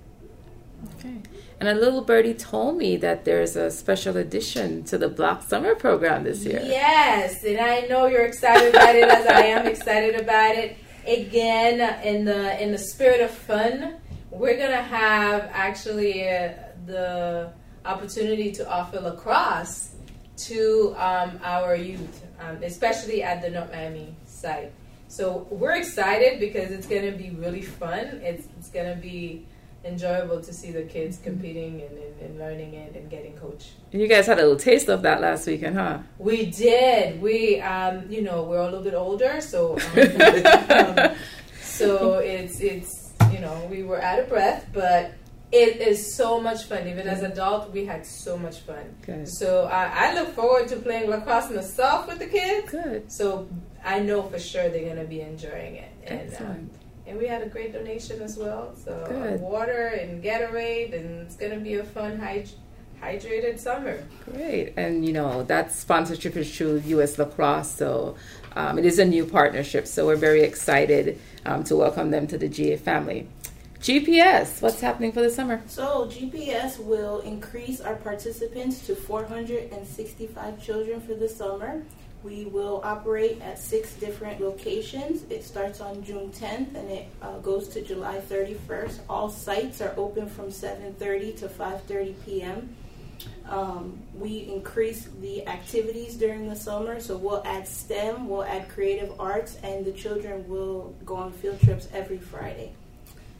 Okay. 0.97 1.17
And 1.59 1.67
a 1.67 1.73
little 1.73 2.01
birdie 2.01 2.33
told 2.33 2.77
me 2.77 2.95
that 2.97 3.25
there's 3.25 3.55
a 3.55 3.69
special 3.69 4.15
addition 4.15 4.83
to 4.85 4.97
the 4.97 5.09
Block 5.09 5.43
Summer 5.43 5.75
program 5.75 6.23
this 6.23 6.45
year. 6.45 6.61
Yes, 6.63 7.43
and 7.43 7.59
I 7.59 7.81
know 7.81 8.05
you're 8.05 8.25
excited 8.25 8.69
about 8.73 8.95
it, 8.95 9.09
as 9.09 9.27
I 9.27 9.41
am 9.41 9.67
excited 9.67 10.15
about 10.19 10.55
it. 10.55 10.77
Again, 11.05 11.81
in 12.05 12.23
the 12.25 12.61
in 12.61 12.71
the 12.71 12.77
spirit 12.77 13.19
of 13.19 13.31
fun, 13.31 13.95
we're 14.31 14.57
gonna 14.57 14.81
have 14.81 15.49
actually 15.53 16.27
uh, 16.27 16.53
the 16.85 17.51
opportunity 17.85 18.51
to 18.51 18.69
offer 18.69 18.99
lacrosse 18.99 19.91
to 20.37 20.95
um, 20.97 21.39
our 21.43 21.75
youth, 21.75 22.25
um, 22.39 22.61
especially 22.63 23.23
at 23.23 23.41
the 23.41 23.49
North 23.49 23.71
Miami 23.71 24.15
site. 24.25 24.71
So 25.07 25.47
we're 25.49 25.75
excited 25.75 26.39
because 26.39 26.71
it's 26.71 26.87
going 26.87 27.11
to 27.11 27.17
be 27.17 27.31
really 27.31 27.61
fun. 27.63 28.21
It's, 28.23 28.47
it's 28.57 28.69
going 28.69 28.93
to 28.93 29.01
be 29.01 29.45
enjoyable 29.83 30.41
to 30.41 30.53
see 30.53 30.71
the 30.71 30.83
kids 30.83 31.17
competing 31.17 31.81
and, 31.81 31.97
and, 31.97 32.21
and 32.21 32.39
learning 32.39 32.73
it 32.75 32.95
and 32.95 33.09
getting 33.09 33.35
coached. 33.37 33.71
You 33.91 34.07
guys 34.07 34.27
had 34.27 34.37
a 34.37 34.43
little 34.43 34.57
taste 34.57 34.87
of 34.87 35.01
that 35.01 35.19
last 35.19 35.47
weekend, 35.47 35.77
huh? 35.77 35.99
We 36.19 36.45
did. 36.45 37.21
We, 37.21 37.59
um, 37.61 38.05
you 38.09 38.21
know, 38.21 38.43
we're 38.43 38.59
a 38.59 38.65
little 38.65 38.83
bit 38.83 38.93
older, 38.93 39.41
so 39.41 39.77
um, 39.95 40.99
um, 41.09 41.15
so 41.61 42.19
it's 42.19 42.59
it's 42.59 42.98
you 43.31 43.39
know 43.39 43.67
we 43.69 43.83
were 43.83 44.01
out 44.01 44.19
of 44.19 44.29
breath, 44.29 44.67
but 44.73 45.13
it 45.51 45.77
is 45.81 46.15
so 46.15 46.39
much 46.39 46.65
fun. 46.65 46.87
Even 46.87 47.07
as 47.07 47.23
adult, 47.23 47.71
we 47.71 47.85
had 47.85 48.05
so 48.05 48.37
much 48.37 48.59
fun. 48.59 48.95
Good. 49.05 49.27
So 49.27 49.65
I, 49.65 50.09
I 50.09 50.13
look 50.13 50.29
forward 50.35 50.67
to 50.69 50.75
playing 50.77 51.09
lacrosse 51.09 51.49
myself 51.49 52.07
with 52.07 52.19
the 52.19 52.27
kids. 52.27 52.69
Good. 52.71 53.11
So 53.11 53.47
I 53.83 53.99
know 53.99 54.23
for 54.23 54.39
sure 54.39 54.69
they're 54.69 54.87
gonna 54.87 55.05
be 55.07 55.21
enjoying 55.21 55.75
it. 55.75 55.91
And, 56.05 56.35
um, 56.39 56.69
and 57.07 57.17
we 57.17 57.25
had 57.25 57.41
a 57.41 57.47
great 57.47 57.73
donation 57.73 58.21
as 58.21 58.37
well. 58.37 58.75
So 58.75 58.91
uh, 58.91 59.07
Good. 59.07 59.41
water 59.41 59.87
and 59.87 60.23
Gatorade, 60.23 60.93
and 60.93 61.21
it's 61.21 61.35
gonna 61.35 61.59
be 61.59 61.75
a 61.75 61.83
fun 61.83 62.19
hyd- 62.19 62.51
hydrated 63.01 63.57
summer. 63.57 64.03
Great. 64.31 64.73
And, 64.77 65.03
you 65.05 65.13
know, 65.13 65.41
that 65.43 65.71
sponsorship 65.71 66.35
is 66.35 66.55
through 66.55 66.83
U.S. 66.85 67.17
Lacrosse. 67.17 67.71
So 67.71 68.15
um, 68.55 68.77
it 68.79 68.85
is 68.85 68.99
a 68.99 69.05
new 69.05 69.25
partnership. 69.25 69.87
So 69.87 70.07
we're 70.07 70.15
very 70.15 70.41
excited 70.41 71.19
um, 71.45 71.63
to 71.65 71.75
welcome 71.75 72.11
them 72.11 72.27
to 72.27 72.37
the 72.37 72.47
GA 72.47 72.77
family. 72.77 73.27
GPS, 73.79 74.61
what's 74.61 74.81
happening 74.81 75.13
for 75.13 75.21
the 75.21 75.29
summer? 75.29 75.61
So 75.67 76.05
GPS 76.07 76.79
will 76.79 77.19
increase 77.21 77.79
our 77.79 77.95
participants 77.95 78.85
to 78.87 78.95
465 78.95 80.61
children 80.61 80.99
for 80.99 81.13
the 81.13 81.29
summer. 81.29 81.83
We 82.21 82.45
will 82.45 82.81
operate 82.83 83.41
at 83.41 83.57
six 83.57 83.93
different 83.93 84.41
locations. 84.41 85.23
It 85.29 85.45
starts 85.45 85.79
on 85.79 86.03
June 86.03 86.29
10th 86.31 86.75
and 86.75 86.91
it 86.91 87.07
uh, 87.21 87.37
goes 87.37 87.69
to 87.69 87.81
July 87.81 88.17
31st. 88.17 88.99
All 89.09 89.29
sites 89.29 89.79
are 89.79 89.93
open 89.95 90.27
from 90.27 90.47
7:30 90.47 91.37
to 91.39 91.47
5:30 91.47 92.15
p.m. 92.25 92.75
Um, 93.47 93.99
we 94.15 94.49
increase 94.53 95.09
the 95.21 95.47
activities 95.47 96.15
during 96.15 96.47
the 96.47 96.55
summer, 96.55 96.99
so 96.99 97.17
we'll 97.17 97.43
add 97.45 97.67
STEM, 97.67 98.27
we'll 98.27 98.43
add 98.43 98.69
creative 98.69 99.19
arts, 99.19 99.57
and 99.63 99.85
the 99.85 99.91
children 99.91 100.47
will 100.47 100.95
go 101.05 101.15
on 101.15 101.31
field 101.31 101.59
trips 101.61 101.87
every 101.93 102.19
Friday. 102.19 102.71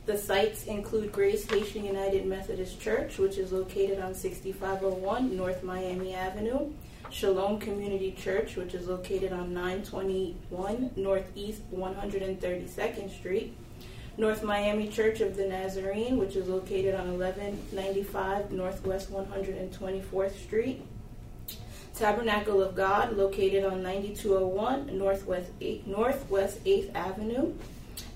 The 0.05 0.17
sites 0.17 0.65
include 0.65 1.11
Grace 1.11 1.45
Haitian 1.49 1.85
United 1.85 2.25
Methodist 2.25 2.81
Church, 2.81 3.19
which 3.19 3.37
is 3.37 3.51
located 3.51 3.99
on 3.99 4.15
6501 4.15 5.37
North 5.37 5.61
Miami 5.61 6.15
Avenue. 6.15 6.71
Shalom 7.11 7.59
Community 7.59 8.11
Church, 8.11 8.55
which 8.55 8.73
is 8.73 8.87
located 8.87 9.33
on 9.33 9.53
921 9.53 10.91
Northeast 10.95 11.61
132nd 11.71 13.11
Street. 13.11 13.55
North 14.19 14.43
Miami 14.43 14.89
Church 14.89 15.21
of 15.21 15.37
the 15.37 15.47
Nazarene, 15.47 16.17
which 16.17 16.35
is 16.35 16.49
located 16.49 16.93
on 16.93 17.17
1195 17.17 18.51
Northwest 18.51 19.09
124th 19.13 20.35
Street. 20.43 20.81
Tabernacle 21.95 22.61
of 22.61 22.75
God, 22.75 23.15
located 23.15 23.63
on 23.63 23.81
9201 23.81 24.97
Northwest 24.97 25.49
8, 25.61 25.87
Northwest 25.87 26.61
8th 26.65 26.93
Avenue. 26.93 27.53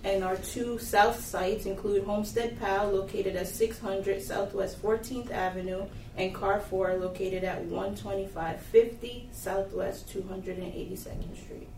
And 0.04 0.26
our 0.26 0.36
two 0.36 0.78
south 0.78 1.24
sites 1.24 1.66
include 1.66 2.04
Homestead 2.04 2.60
PAL, 2.60 2.92
located 2.92 3.38
at 3.38 3.48
600 3.48 4.22
Southwest 4.22 4.82
14th 4.82 5.32
Avenue, 5.32 5.86
and 6.18 6.36
Carrefour, 6.36 6.98
located 6.98 7.46
at 7.46 7.70
12550 7.70 9.30
Southwest 9.32 10.14
282nd 10.14 11.38
Street. 11.42 11.70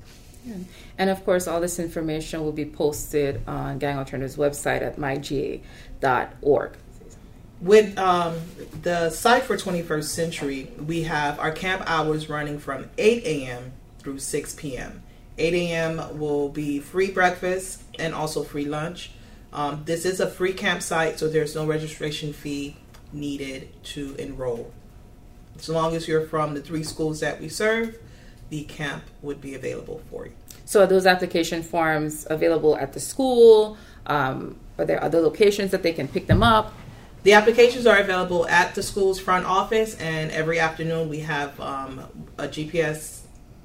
And 0.97 1.09
of 1.09 1.23
course, 1.25 1.47
all 1.47 1.59
this 1.59 1.79
information 1.79 2.41
will 2.41 2.51
be 2.51 2.65
posted 2.65 3.41
on 3.47 3.79
Gang 3.79 3.97
Alternatives 3.97 4.37
website 4.37 4.81
at 4.81 4.97
myga.org. 4.97 6.77
With 7.61 7.97
um, 7.97 8.35
the 8.81 9.09
site 9.09 9.43
for 9.43 9.57
21st 9.57 10.03
Century, 10.03 10.71
we 10.85 11.03
have 11.03 11.39
our 11.39 11.51
camp 11.51 11.83
hours 11.87 12.29
running 12.29 12.59
from 12.59 12.89
8 12.97 13.23
a.m. 13.23 13.71
through 13.99 14.19
6 14.19 14.55
p.m. 14.55 15.01
8 15.37 15.53
a.m. 15.53 16.19
will 16.19 16.49
be 16.49 16.79
free 16.79 17.11
breakfast 17.11 17.83
and 17.97 18.13
also 18.13 18.43
free 18.43 18.65
lunch. 18.65 19.11
Um, 19.51 19.83
this 19.85 20.05
is 20.05 20.19
a 20.19 20.29
free 20.29 20.53
campsite, 20.53 21.17
so 21.17 21.29
there's 21.29 21.55
no 21.55 21.65
registration 21.65 22.33
fee 22.33 22.75
needed 23.13 23.69
to 23.83 24.15
enroll. 24.15 24.71
As 25.57 25.69
long 25.69 25.95
as 25.95 26.07
you're 26.07 26.27
from 26.27 26.53
the 26.53 26.61
three 26.61 26.83
schools 26.83 27.21
that 27.21 27.39
we 27.39 27.47
serve, 27.47 27.97
the 28.49 28.63
camp 28.63 29.03
would 29.21 29.41
be 29.41 29.55
available 29.55 30.01
for 30.09 30.25
you. 30.25 30.33
So 30.65 30.83
are 30.83 30.87
those 30.87 31.05
application 31.05 31.63
forms 31.63 32.25
available 32.29 32.75
at 32.77 32.93
the 32.93 32.99
school? 32.99 33.77
Um, 34.05 34.57
are 34.77 34.85
there 34.85 35.03
other 35.03 35.19
locations 35.19 35.71
that 35.71 35.83
they 35.83 35.93
can 35.93 36.07
pick 36.07 36.27
them 36.27 36.43
up? 36.43 36.73
The 37.23 37.33
applications 37.33 37.87
are 37.87 37.97
available 37.97 38.47
at 38.47 38.75
the 38.75 38.83
school's 38.83 39.19
front 39.19 39.47
office, 39.47 39.95
and 39.95 40.29
every 40.31 40.59
afternoon 40.59 41.09
we 41.09 41.21
have 41.21 41.59
um, 41.59 42.01
a 42.37 42.47
GPS 42.47 43.21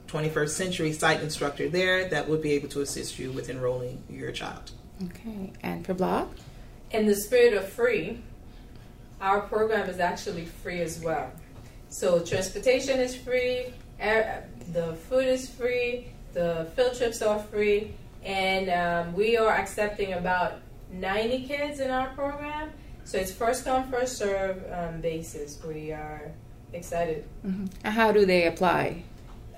21st 0.09 0.49
Century 0.49 0.93
site 0.93 1.21
instructor 1.21 1.69
there 1.69 2.09
that 2.09 2.29
would 2.29 2.41
be 2.41 2.53
able 2.53 2.69
to 2.69 2.81
assist 2.81 3.19
you 3.19 3.31
with 3.31 3.51
enrolling 3.51 4.03
your 4.09 4.33
child. 4.33 4.73
Okay. 5.05 5.53
And 5.63 5.85
for 5.85 5.95
Block? 5.95 6.31
In 6.91 7.07
the 7.07 7.15
spirit 7.15 7.55
of 7.55 7.69
free, 7.69 8.21
our 9.21 9.43
program 9.43 9.89
is 9.89 10.01
actually 10.01 10.47
free 10.47 10.81
as 10.81 10.99
well. 11.01 11.31
So 11.91 12.21
transportation 12.21 12.99
is 12.99 13.15
free, 13.15 13.67
air, 13.67 13.73
the 14.73 14.97
food 15.09 15.27
is 15.27 15.49
free, 15.49 16.09
the 16.33 16.69
field 16.75 16.97
trips 16.97 17.23
are 17.23 17.39
free, 17.39 17.95
and 18.25 18.69
um, 18.71 19.15
we 19.15 19.37
are 19.37 19.53
accepting 19.53 20.15
about 20.15 20.61
90 20.93 21.47
kids 21.47 21.81
in 21.81 21.91
our 21.91 22.09
program. 22.11 22.71
So 23.05 23.19
it's 23.19 23.33
first 23.33 23.65
come, 23.65 23.91
first 23.91 24.19
serve 24.19 24.63
um, 24.73 25.01
basis. 25.01 25.59
We 25.67 25.93
are 25.93 26.33
excited. 26.73 27.25
And 27.85 27.95
how 27.95 28.13
do 28.13 28.25
they 28.25 28.47
apply? 28.47 29.05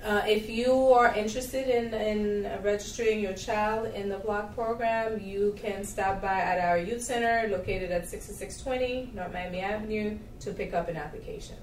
Uh, 0.03 0.21
if 0.27 0.49
you 0.49 0.73
are 0.91 1.13
interested 1.15 1.69
in, 1.69 1.93
in 1.93 2.61
registering 2.61 3.21
your 3.21 3.33
child 3.33 3.93
in 3.93 4.09
the 4.09 4.17
block 4.17 4.53
program, 4.53 5.21
you 5.21 5.55
can 5.57 5.85
stop 5.85 6.21
by 6.21 6.41
at 6.41 6.59
our 6.59 6.77
youth 6.77 7.01
center 7.01 7.47
located 7.49 7.89
at 7.89 8.07
6620 8.09 9.11
North 9.15 9.31
Miami 9.31 9.61
Avenue 9.61 10.17
to 10.41 10.51
pick 10.51 10.73
up 10.73 10.89
an 10.89 10.97
application. 10.97 11.55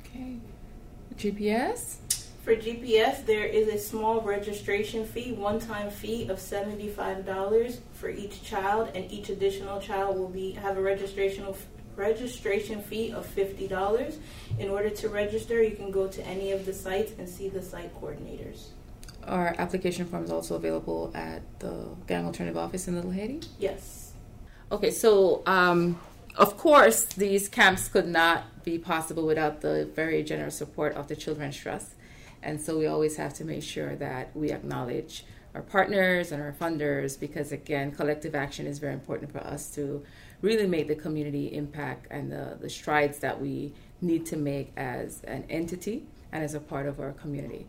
Okay. 0.00 0.36
GPS? 1.18 1.96
For 2.44 2.54
GPS, 2.54 3.24
there 3.24 3.46
is 3.46 3.68
a 3.68 3.78
small 3.78 4.20
registration 4.20 5.06
fee, 5.06 5.32
one 5.32 5.58
time 5.58 5.90
fee 5.90 6.28
of 6.28 6.38
$75 6.38 7.78
for 7.94 8.10
each 8.10 8.42
child, 8.42 8.90
and 8.94 9.10
each 9.10 9.30
additional 9.30 9.80
child 9.80 10.18
will 10.18 10.28
be 10.28 10.52
have 10.52 10.76
a 10.76 10.82
registration 10.82 11.46
registration 11.96 12.82
fee 12.82 13.12
of 13.12 13.26
$50. 13.34 14.18
In 14.58 14.68
order 14.68 14.90
to 14.90 15.08
register, 15.08 15.62
you 15.62 15.76
can 15.76 15.90
go 15.90 16.06
to 16.08 16.26
any 16.26 16.52
of 16.52 16.66
the 16.66 16.72
sites 16.72 17.12
and 17.18 17.28
see 17.28 17.48
the 17.48 17.62
site 17.62 17.94
coordinators. 18.00 18.66
Are 19.26 19.54
application 19.58 20.04
forms 20.06 20.30
also 20.30 20.56
available 20.56 21.12
at 21.14 21.42
the 21.60 21.88
Gang 22.06 22.26
Alternative 22.26 22.58
office 22.58 22.88
in 22.88 22.94
Little 22.96 23.10
Haiti? 23.10 23.40
Yes. 23.58 24.12
Okay, 24.70 24.90
so 24.90 25.42
um, 25.46 25.98
of 26.36 26.56
course, 26.56 27.04
these 27.04 27.48
camps 27.48 27.88
could 27.88 28.08
not 28.08 28.64
be 28.64 28.78
possible 28.78 29.26
without 29.26 29.60
the 29.60 29.86
very 29.94 30.22
generous 30.22 30.56
support 30.56 30.94
of 30.94 31.08
the 31.08 31.16
Children's 31.16 31.56
Trust. 31.56 31.94
And 32.42 32.60
so 32.60 32.78
we 32.78 32.86
always 32.86 33.16
have 33.16 33.34
to 33.34 33.44
make 33.44 33.62
sure 33.62 33.94
that 33.96 34.34
we 34.36 34.50
acknowledge 34.50 35.24
our 35.54 35.62
partners 35.62 36.32
and 36.32 36.42
our 36.42 36.52
funders 36.52 37.18
because, 37.18 37.52
again, 37.52 37.92
collective 37.92 38.34
action 38.34 38.66
is 38.66 38.78
very 38.78 38.92
important 38.92 39.30
for 39.30 39.38
us 39.38 39.70
to 39.76 40.04
really 40.42 40.66
make 40.66 40.88
the 40.88 40.94
community 40.94 41.54
impact 41.54 42.06
and 42.10 42.30
the, 42.30 42.58
the 42.60 42.68
strides 42.68 43.18
that 43.20 43.40
we 43.40 43.72
need 44.00 44.26
to 44.26 44.36
make 44.36 44.72
as 44.76 45.22
an 45.24 45.44
entity 45.48 46.04
and 46.32 46.42
as 46.42 46.54
a 46.54 46.60
part 46.60 46.86
of 46.86 47.00
our 47.00 47.12
community. 47.12 47.66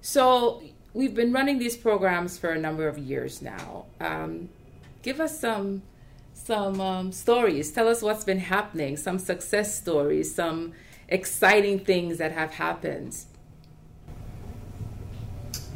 So 0.00 0.62
we've 0.92 1.14
been 1.14 1.32
running 1.32 1.58
these 1.58 1.76
programs 1.76 2.36
for 2.36 2.50
a 2.50 2.58
number 2.58 2.88
of 2.88 2.98
years 2.98 3.40
now. 3.40 3.86
Um, 4.00 4.48
give 5.02 5.20
us 5.20 5.38
some 5.38 5.82
some 6.38 6.80
um, 6.80 7.12
stories. 7.12 7.72
Tell 7.72 7.88
us 7.88 8.00
what's 8.00 8.24
been 8.24 8.38
happening, 8.38 8.96
some 8.96 9.18
success 9.18 9.76
stories, 9.76 10.34
some 10.34 10.72
exciting 11.08 11.80
things 11.80 12.18
that 12.18 12.32
have 12.32 12.52
happened. 12.52 13.16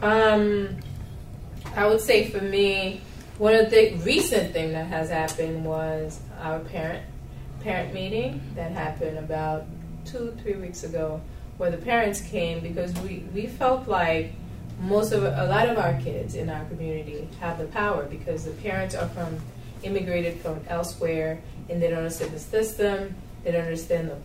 Um, 0.01 0.77
I 1.77 1.87
would 1.87 2.01
say 2.01 2.29
for 2.31 2.41
me, 2.41 3.01
one 3.39 3.55
of 3.55 3.71
the 3.71 3.95
recent 4.05 4.53
thing 4.53 4.73
that 4.73 4.87
has 4.87 5.11
happened 5.11 5.65
was 5.65 6.21
our 6.41 6.61
parent 6.61 7.05
parent 7.61 7.95
meeting 7.95 8.41
that 8.57 8.73
happened 8.73 9.19
about 9.19 9.65
two 10.05 10.37
three 10.43 10.55
weeks 10.55 10.85
ago, 10.85 11.21
where 11.59 11.71
the 11.71 11.77
parents 11.77 12.21
came 12.21 12.61
because 12.61 12.93
we 13.01 13.25
we 13.35 13.47
felt 13.47 13.87
like 13.87 14.33
most 14.81 15.13
of 15.13 15.23
a 15.23 15.47
lot 15.47 15.69
of 15.69 15.79
our 15.79 15.95
kids 16.01 16.35
in 16.35 16.51
our 16.51 16.65
community 16.65 17.29
have 17.41 17.59
the 17.59 17.67
power 17.67 18.05
because 18.07 18.45
the 18.45 18.51
parents 18.53 18.95
are 18.95 19.09
from 19.09 19.39
immigrated 19.83 20.41
from 20.41 20.61
elsewhere 20.69 21.41
and 21.69 21.83
they 21.83 21.89
don't 21.89 21.99
understand 21.99 22.33
the 22.33 22.39
system, 22.39 23.15
they 23.45 23.53
don't 23.53 23.65
understand 23.65 24.11
the, 24.11 24.17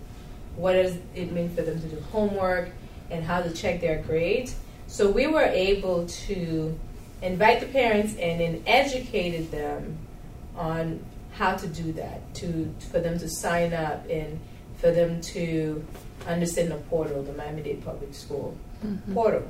what 0.55 0.73
does 0.73 0.95
it 1.15 1.31
mean 1.31 1.49
for 1.49 1.61
them 1.61 1.79
to 1.81 1.87
do 1.87 1.99
homework 2.11 2.69
and 3.09 3.23
how 3.23 3.41
to 3.41 3.51
check 3.51 3.81
their 3.81 4.01
grades. 4.01 4.55
So 4.87 5.09
we 5.09 5.27
were 5.27 5.43
able 5.43 6.07
to 6.07 6.77
invite 7.21 7.59
the 7.59 7.67
parents 7.67 8.15
in 8.15 8.41
and 8.41 8.63
educated 8.67 9.51
them 9.51 9.97
on 10.55 11.03
how 11.33 11.55
to 11.55 11.67
do 11.67 11.91
that, 11.93 12.33
to 12.35 12.73
for 12.91 12.99
them 12.99 13.19
to 13.19 13.29
sign 13.29 13.73
up 13.73 14.09
and 14.09 14.39
for 14.77 14.91
them 14.91 15.21
to 15.21 15.85
understand 16.27 16.71
the 16.71 16.77
portal, 16.89 17.21
the 17.23 17.33
Miami-Dade 17.33 17.83
Public 17.85 18.13
School 18.13 18.57
portal. 19.13 19.47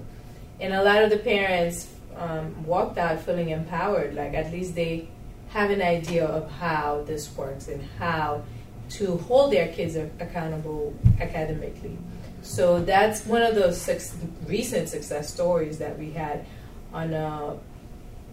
And 0.59 0.73
a 0.73 0.83
lot 0.83 1.03
of 1.03 1.09
the 1.09 1.17
parents 1.17 1.87
um, 2.15 2.65
walked 2.65 2.97
out 2.97 3.21
feeling 3.21 3.49
empowered, 3.49 4.15
like 4.15 4.33
at 4.33 4.51
least 4.51 4.75
they 4.75 5.07
have 5.49 5.71
an 5.71 5.81
idea 5.81 6.25
of 6.25 6.49
how 6.51 7.03
this 7.07 7.35
works 7.35 7.67
and 7.67 7.81
how 7.97 8.43
to 8.89 9.17
hold 9.17 9.51
their 9.51 9.67
kids 9.69 9.95
accountable 9.95 10.93
academically. 11.19 11.97
So 12.41 12.81
that's 12.81 13.25
one 13.25 13.41
of 13.41 13.55
those 13.55 13.79
suc 13.79 13.99
recent 14.45 14.87
success 14.89 15.33
stories 15.33 15.77
that 15.79 15.97
we 15.97 16.11
had 16.11 16.45
on 16.93 17.13
a, 17.13 17.57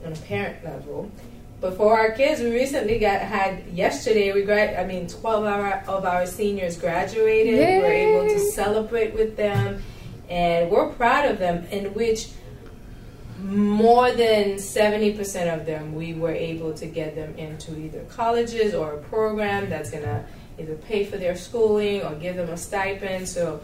on 0.05 0.13
a 0.13 0.17
parent 0.29 0.65
level. 0.65 1.11
But 1.61 1.77
for 1.77 1.97
our 1.99 2.13
kids, 2.13 2.41
we 2.41 2.53
recently 2.53 2.99
got 2.99 3.21
had 3.23 3.67
yesterday. 3.69 4.33
We 4.33 4.43
grad, 4.43 4.79
I 4.79 4.87
mean, 4.87 5.09
twelve 5.09 5.45
our, 5.45 5.83
of 5.89 6.05
our 6.05 6.27
seniors 6.27 6.77
graduated. 6.77 7.55
We 7.55 7.79
were 7.79 7.93
able 7.93 8.29
to 8.29 8.39
celebrate 8.51 9.15
with 9.15 9.37
them, 9.37 9.83
and 10.29 10.71
we're 10.71 10.91
proud 10.93 11.31
of 11.31 11.39
them. 11.39 11.65
In 11.71 11.95
which 11.95 12.29
more 13.43 14.13
than 14.13 14.55
70% 14.55 15.53
of 15.53 15.67
them 15.67 15.95
we 15.95 16.15
were 16.15 16.33
able 16.33 16.73
to 16.75 16.87
get 16.87 17.15
them 17.15 17.35
into 17.37 17.77
either 17.79 18.01
colleges 18.05 18.75
or 18.75 18.95
a 18.95 18.99
program 18.99 19.69
that's 19.69 19.91
going 19.91 20.05
to 20.05 20.25
either 20.59 20.77
pay 20.77 21.05
for 21.05 21.17
their 21.17 21.35
schooling 21.35 22.03
or 22.03 22.15
give 22.15 22.37
them 22.37 22.49
a 22.51 22.57
stipend. 22.57 23.29
So 23.29 23.61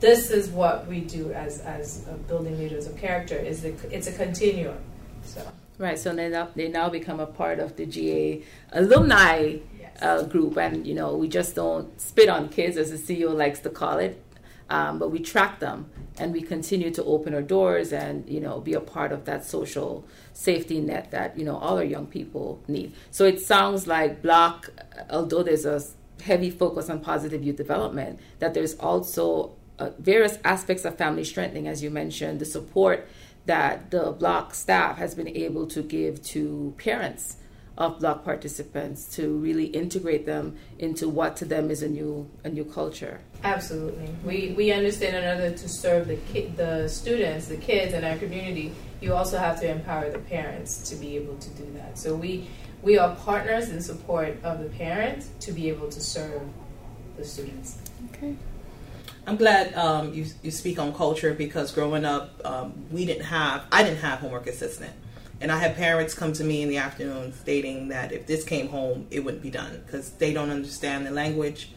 this 0.00 0.30
is 0.30 0.50
what 0.50 0.86
we 0.86 1.00
do 1.00 1.32
as 1.32 1.60
as 1.60 2.06
uh, 2.08 2.14
building 2.28 2.58
leaders 2.58 2.86
of 2.86 2.96
character 2.96 3.36
is 3.36 3.62
the, 3.62 3.74
it's 3.90 4.06
a 4.06 4.12
continuum 4.12 4.78
so. 5.24 5.52
Right, 5.76 5.98
so 5.98 6.14
they 6.14 6.28
now, 6.28 6.48
they 6.54 6.68
now 6.68 6.88
become 6.88 7.18
a 7.18 7.26
part 7.26 7.58
of 7.58 7.74
the 7.76 7.84
GA 7.84 8.42
alumni 8.72 9.56
yes. 9.78 10.02
uh, 10.02 10.22
group, 10.22 10.56
and 10.56 10.86
you 10.86 10.94
know 10.94 11.16
we 11.16 11.28
just 11.28 11.56
don't 11.56 12.00
spit 12.00 12.28
on 12.28 12.48
kids, 12.48 12.76
as 12.76 12.90
the 12.90 12.96
CEO 12.96 13.34
likes 13.34 13.58
to 13.60 13.70
call 13.70 13.98
it, 13.98 14.22
um, 14.70 14.98
but 14.98 15.10
we 15.10 15.18
track 15.18 15.60
them 15.60 15.90
and 16.18 16.32
we 16.32 16.40
continue 16.40 16.90
to 16.90 17.04
open 17.04 17.34
our 17.34 17.42
doors 17.42 17.92
and 17.92 18.28
you 18.28 18.40
know 18.40 18.60
be 18.60 18.74
a 18.74 18.80
part 18.80 19.12
of 19.12 19.24
that 19.24 19.44
social 19.44 20.04
safety 20.32 20.80
net 20.80 21.10
that 21.10 21.38
you 21.38 21.44
know 21.44 21.56
all 21.56 21.76
our 21.76 21.84
young 21.84 22.06
people 22.06 22.62
need. 22.68 22.92
So 23.10 23.24
it 23.24 23.40
sounds 23.40 23.86
like 23.86 24.22
Block, 24.22 24.70
although 25.10 25.42
there's 25.42 25.66
a 25.66 25.82
heavy 26.22 26.50
focus 26.50 26.88
on 26.88 27.00
positive 27.00 27.44
youth 27.44 27.56
development, 27.56 28.20
that 28.38 28.54
there's 28.54 28.74
also 28.74 29.54
uh, 29.78 29.90
various 29.98 30.38
aspects 30.44 30.84
of 30.84 30.96
family 30.96 31.24
strengthening, 31.24 31.68
as 31.68 31.82
you 31.82 31.90
mentioned, 31.90 32.40
the 32.40 32.44
support 32.44 33.08
that 33.46 33.90
the 33.90 34.12
block 34.12 34.54
staff 34.54 34.96
has 34.96 35.14
been 35.14 35.28
able 35.28 35.66
to 35.66 35.82
give 35.82 36.22
to 36.22 36.74
parents 36.78 37.36
of 37.76 37.98
block 37.98 38.24
participants 38.24 39.04
to 39.16 39.36
really 39.38 39.66
integrate 39.66 40.26
them 40.26 40.56
into 40.78 41.08
what 41.08 41.36
to 41.36 41.44
them 41.44 41.70
is 41.70 41.82
a 41.82 41.88
new 41.88 42.28
a 42.44 42.48
new 42.48 42.64
culture. 42.64 43.20
Absolutely. 43.42 44.08
We, 44.24 44.54
we 44.56 44.72
understand 44.72 45.16
in 45.16 45.24
order 45.24 45.56
to 45.56 45.68
serve 45.68 46.08
the 46.08 46.16
ki- 46.16 46.52
the 46.56 46.88
students, 46.88 47.48
the 47.48 47.56
kids 47.56 47.92
in 47.92 48.04
our 48.04 48.16
community, 48.16 48.72
you 49.00 49.12
also 49.12 49.38
have 49.38 49.60
to 49.60 49.68
empower 49.68 50.10
the 50.10 50.18
parents 50.18 50.88
to 50.88 50.96
be 50.96 51.16
able 51.16 51.36
to 51.36 51.50
do 51.50 51.70
that. 51.74 51.98
So 51.98 52.14
we 52.14 52.48
we 52.82 52.98
are 52.98 53.14
partners 53.16 53.70
in 53.70 53.80
support 53.80 54.36
of 54.44 54.60
the 54.60 54.70
parents 54.70 55.30
to 55.40 55.52
be 55.52 55.68
able 55.68 55.88
to 55.88 56.00
serve 56.00 56.42
the 57.16 57.24
students. 57.24 57.78
Okay. 58.10 58.36
I'm 59.26 59.36
glad 59.36 59.74
um, 59.74 60.12
you 60.12 60.26
you 60.42 60.50
speak 60.50 60.78
on 60.78 60.92
culture 60.94 61.34
because 61.34 61.72
growing 61.72 62.04
up, 62.04 62.40
um, 62.44 62.74
we 62.90 63.06
didn't 63.06 63.24
have 63.24 63.64
I 63.72 63.82
didn't 63.82 64.00
have 64.00 64.18
homework 64.18 64.46
assistant, 64.46 64.92
and 65.44 65.52
I 65.52 65.58
have 65.58 65.76
parents 65.76 66.14
come 66.14 66.32
to 66.32 66.42
me 66.42 66.62
in 66.62 66.70
the 66.70 66.78
afternoon 66.78 67.34
stating 67.34 67.88
that 67.88 68.12
if 68.12 68.26
this 68.26 68.44
came 68.44 68.68
home, 68.68 69.06
it 69.10 69.22
wouldn't 69.22 69.42
be 69.42 69.50
done 69.50 69.82
because 69.84 70.12
they 70.12 70.32
don't 70.32 70.48
understand 70.48 71.06
the 71.06 71.10
language. 71.10 71.68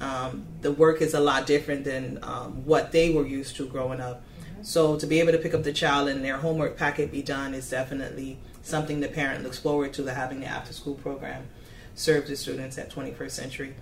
Um, 0.00 0.46
the 0.60 0.70
work 0.70 1.02
is 1.02 1.14
a 1.14 1.18
lot 1.18 1.44
different 1.44 1.82
than 1.82 2.20
um, 2.22 2.64
what 2.64 2.92
they 2.92 3.10
were 3.10 3.26
used 3.26 3.56
to 3.56 3.66
growing 3.66 4.00
up. 4.00 4.22
So 4.62 4.96
to 4.96 5.04
be 5.04 5.18
able 5.18 5.32
to 5.32 5.38
pick 5.38 5.52
up 5.52 5.64
the 5.64 5.72
child 5.72 6.08
and 6.08 6.24
their 6.24 6.36
homework 6.36 6.76
packet 6.76 7.10
be 7.10 7.20
done 7.20 7.54
is 7.54 7.68
definitely 7.68 8.38
something 8.62 9.00
the 9.00 9.08
parent 9.08 9.42
looks 9.42 9.58
forward 9.58 9.94
to. 9.94 10.02
The 10.02 10.14
having 10.14 10.38
the 10.38 10.46
after 10.46 10.72
school 10.72 10.94
program 10.94 11.48
serves 11.96 12.30
the 12.30 12.36
students 12.36 12.78
at 12.78 12.88
21st 12.88 13.30
Century. 13.32 13.74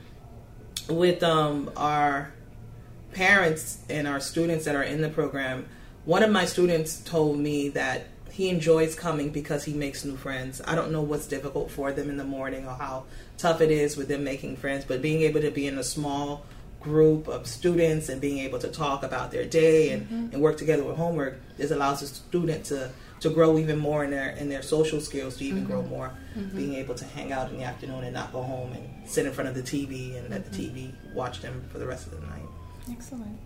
With 0.88 1.22
um, 1.22 1.70
our 1.76 2.32
parents 3.12 3.80
and 3.90 4.08
our 4.08 4.18
students 4.18 4.64
that 4.64 4.74
are 4.74 4.82
in 4.82 5.02
the 5.02 5.10
program, 5.10 5.68
one 6.06 6.22
of 6.22 6.30
my 6.30 6.46
students 6.46 7.02
told 7.02 7.38
me 7.38 7.68
that 7.68 8.06
he 8.36 8.50
enjoys 8.50 8.94
coming 8.94 9.30
because 9.30 9.64
he 9.64 9.72
makes 9.72 10.04
new 10.04 10.14
friends. 10.14 10.60
I 10.66 10.74
don't 10.74 10.92
know 10.92 11.00
what's 11.00 11.26
difficult 11.26 11.70
for 11.70 11.90
them 11.90 12.10
in 12.10 12.18
the 12.18 12.24
morning 12.24 12.66
or 12.66 12.74
how 12.74 13.04
tough 13.38 13.62
it 13.62 13.70
is 13.70 13.96
with 13.96 14.08
them 14.08 14.24
making 14.24 14.58
friends, 14.58 14.84
but 14.84 15.00
being 15.00 15.22
able 15.22 15.40
to 15.40 15.50
be 15.50 15.66
in 15.66 15.78
a 15.78 15.82
small 15.82 16.44
group 16.82 17.28
of 17.28 17.46
students 17.46 18.10
and 18.10 18.20
being 18.20 18.36
able 18.40 18.58
to 18.58 18.68
talk 18.68 19.02
about 19.02 19.30
their 19.30 19.46
day 19.46 19.88
and, 19.88 20.02
mm-hmm. 20.02 20.34
and 20.34 20.42
work 20.42 20.58
together 20.58 20.84
with 20.84 20.98
homework, 20.98 21.40
this 21.56 21.70
allows 21.70 22.00
the 22.00 22.06
student 22.08 22.66
to 22.66 22.90
to 23.20 23.30
grow 23.30 23.56
even 23.56 23.78
more 23.78 24.04
in 24.04 24.10
their 24.10 24.28
in 24.32 24.50
their 24.50 24.60
social 24.60 25.00
skills 25.00 25.38
to 25.38 25.44
even 25.46 25.64
grow 25.64 25.80
mm-hmm. 25.80 25.88
more. 25.88 26.12
Mm-hmm. 26.36 26.56
Being 26.58 26.74
able 26.74 26.94
to 26.94 27.06
hang 27.06 27.32
out 27.32 27.50
in 27.50 27.56
the 27.56 27.64
afternoon 27.64 28.04
and 28.04 28.12
not 28.12 28.34
go 28.34 28.42
home 28.42 28.74
and 28.74 29.08
sit 29.08 29.24
in 29.24 29.32
front 29.32 29.48
of 29.48 29.54
the 29.54 29.62
TV 29.62 30.14
and 30.18 30.28
let 30.28 30.44
the 30.44 30.50
TV 30.50 30.92
watch 31.14 31.40
them 31.40 31.64
for 31.72 31.78
the 31.78 31.86
rest 31.86 32.06
of 32.06 32.12
the 32.12 32.26
night. 32.26 32.48
Excellent. 32.92 33.38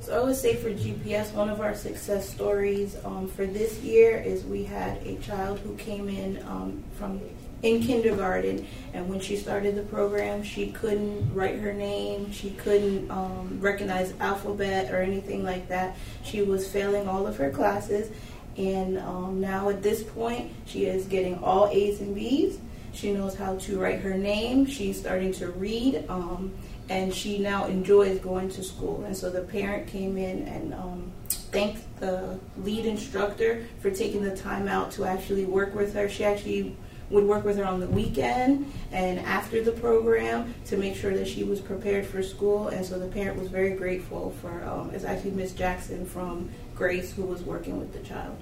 So 0.00 0.20
I 0.20 0.24
would 0.24 0.36
say 0.36 0.54
for 0.54 0.70
GPS, 0.70 1.32
one 1.32 1.48
of 1.48 1.60
our 1.60 1.74
success 1.74 2.28
stories 2.28 2.96
um, 3.04 3.26
for 3.26 3.44
this 3.44 3.80
year 3.80 4.18
is 4.18 4.44
we 4.44 4.62
had 4.62 4.98
a 5.04 5.16
child 5.16 5.58
who 5.58 5.74
came 5.76 6.08
in 6.08 6.42
um, 6.46 6.84
from 6.96 7.20
in 7.62 7.82
kindergarten, 7.82 8.66
and 8.92 9.08
when 9.08 9.18
she 9.18 9.36
started 9.36 9.74
the 9.74 9.82
program, 9.82 10.42
she 10.42 10.68
couldn't 10.68 11.34
write 11.34 11.58
her 11.58 11.72
name, 11.72 12.30
she 12.30 12.50
couldn't 12.50 13.10
um, 13.10 13.58
recognize 13.60 14.12
alphabet 14.20 14.92
or 14.92 14.98
anything 14.98 15.42
like 15.42 15.66
that. 15.68 15.96
She 16.22 16.42
was 16.42 16.68
failing 16.68 17.08
all 17.08 17.26
of 17.26 17.36
her 17.38 17.50
classes, 17.50 18.10
and 18.56 18.98
um, 18.98 19.40
now 19.40 19.70
at 19.70 19.82
this 19.82 20.02
point, 20.02 20.52
she 20.66 20.84
is 20.84 21.06
getting 21.06 21.38
all 21.42 21.68
A's 21.68 22.00
and 22.00 22.14
B's. 22.14 22.58
She 22.92 23.12
knows 23.12 23.34
how 23.34 23.56
to 23.56 23.78
write 23.78 24.00
her 24.00 24.14
name. 24.14 24.66
She's 24.66 24.98
starting 24.98 25.32
to 25.34 25.48
read. 25.50 26.04
Um, 26.08 26.52
and 26.88 27.12
she 27.12 27.38
now 27.38 27.66
enjoys 27.66 28.18
going 28.20 28.48
to 28.50 28.62
school. 28.62 29.04
And 29.04 29.16
so 29.16 29.30
the 29.30 29.40
parent 29.40 29.88
came 29.88 30.16
in 30.16 30.46
and 30.46 30.74
um, 30.74 31.12
thanked 31.28 31.82
the 32.00 32.38
lead 32.58 32.86
instructor 32.86 33.66
for 33.80 33.90
taking 33.90 34.22
the 34.22 34.36
time 34.36 34.68
out 34.68 34.90
to 34.92 35.04
actually 35.04 35.44
work 35.44 35.74
with 35.74 35.94
her. 35.94 36.08
She 36.08 36.24
actually 36.24 36.76
would 37.10 37.24
work 37.24 37.44
with 37.44 37.56
her 37.56 37.64
on 37.64 37.78
the 37.78 37.86
weekend 37.86 38.72
and 38.90 39.20
after 39.20 39.62
the 39.62 39.70
program 39.72 40.52
to 40.66 40.76
make 40.76 40.96
sure 40.96 41.14
that 41.14 41.28
she 41.28 41.44
was 41.44 41.60
prepared 41.60 42.04
for 42.04 42.22
school. 42.22 42.68
And 42.68 42.84
so 42.84 42.98
the 42.98 43.06
parent 43.06 43.38
was 43.38 43.48
very 43.48 43.70
grateful 43.70 44.34
for. 44.40 44.64
Um, 44.64 44.90
it's 44.92 45.04
actually 45.04 45.30
Miss 45.32 45.52
Jackson 45.52 46.04
from 46.04 46.50
Grace 46.74 47.12
who 47.12 47.22
was 47.22 47.42
working 47.42 47.78
with 47.78 47.92
the 47.92 48.00
child. 48.00 48.36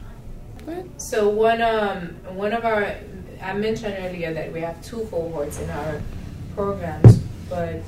So 0.96 1.28
one 1.28 1.61
um 1.61 2.16
one 2.35 2.54
of 2.54 2.64
our 2.64 2.96
I 3.42 3.52
mentioned 3.52 3.96
earlier 3.98 4.33
that 4.33 4.50
we 4.50 4.61
have 4.61 4.83
two 4.83 5.07
cohorts 5.11 5.61
in 5.61 5.68
our 5.68 6.00
programs, 6.54 7.18
but 7.50 7.83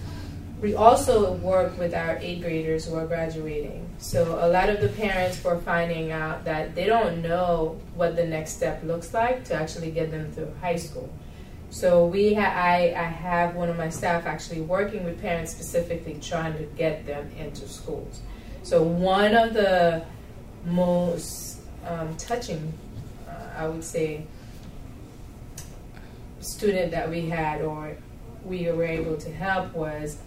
we 0.66 0.74
also 0.74 1.34
work 1.34 1.78
with 1.78 1.94
our 1.94 2.18
eighth 2.18 2.42
graders 2.42 2.86
who 2.86 2.96
are 2.96 3.06
graduating. 3.06 3.88
So 3.98 4.36
a 4.44 4.48
lot 4.48 4.68
of 4.68 4.80
the 4.80 4.88
parents 4.88 5.42
were 5.44 5.60
finding 5.60 6.10
out 6.10 6.44
that 6.44 6.74
they 6.74 6.86
don't 6.86 7.22
know 7.22 7.80
what 7.94 8.16
the 8.16 8.26
next 8.26 8.56
step 8.56 8.82
looks 8.82 9.14
like 9.14 9.44
to 9.44 9.54
actually 9.54 9.92
get 9.92 10.10
them 10.10 10.32
through 10.32 10.52
high 10.60 10.74
school. 10.74 11.08
So 11.70 12.06
we 12.06 12.34
ha- 12.34 12.52
I, 12.52 12.92
I 12.96 13.04
have 13.04 13.54
one 13.54 13.68
of 13.68 13.76
my 13.76 13.90
staff 13.90 14.26
actually 14.26 14.62
working 14.62 15.04
with 15.04 15.20
parents 15.20 15.52
specifically 15.52 16.18
trying 16.20 16.58
to 16.58 16.64
get 16.76 17.06
them 17.06 17.30
into 17.38 17.68
schools. 17.68 18.20
So 18.64 18.82
one 18.82 19.36
of 19.36 19.54
the 19.54 20.04
most 20.64 21.60
um, 21.86 22.16
touching, 22.16 22.72
uh, 23.28 23.56
I 23.56 23.68
would 23.68 23.84
say, 23.84 24.26
student 26.40 26.90
that 26.90 27.08
we 27.08 27.28
had 27.28 27.62
or 27.62 27.96
we 28.44 28.68
were 28.72 28.84
able 28.84 29.16
to 29.18 29.32
help 29.32 29.72
was 29.72 30.18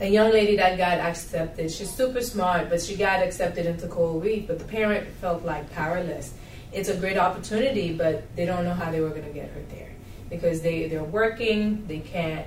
a 0.00 0.08
young 0.08 0.30
lady 0.30 0.56
that 0.56 0.76
got 0.76 0.98
accepted. 0.98 1.70
She's 1.70 1.90
super 1.90 2.20
smart, 2.20 2.68
but 2.68 2.82
she 2.82 2.96
got 2.96 3.22
accepted 3.22 3.66
into 3.66 3.86
Coral 3.88 4.20
Reef, 4.20 4.46
but 4.46 4.58
the 4.58 4.64
parent 4.64 5.08
felt 5.20 5.44
like 5.44 5.70
powerless. 5.72 6.34
It's 6.72 6.88
a 6.88 6.96
great 6.96 7.16
opportunity, 7.16 7.92
but 7.92 8.24
they 8.36 8.44
don't 8.44 8.64
know 8.64 8.74
how 8.74 8.90
they 8.90 9.00
were 9.00 9.10
going 9.10 9.24
to 9.24 9.32
get 9.32 9.50
her 9.50 9.62
there 9.70 9.90
because 10.28 10.60
they, 10.60 10.88
they're 10.88 11.04
working, 11.04 11.86
they 11.86 12.00
can't 12.00 12.46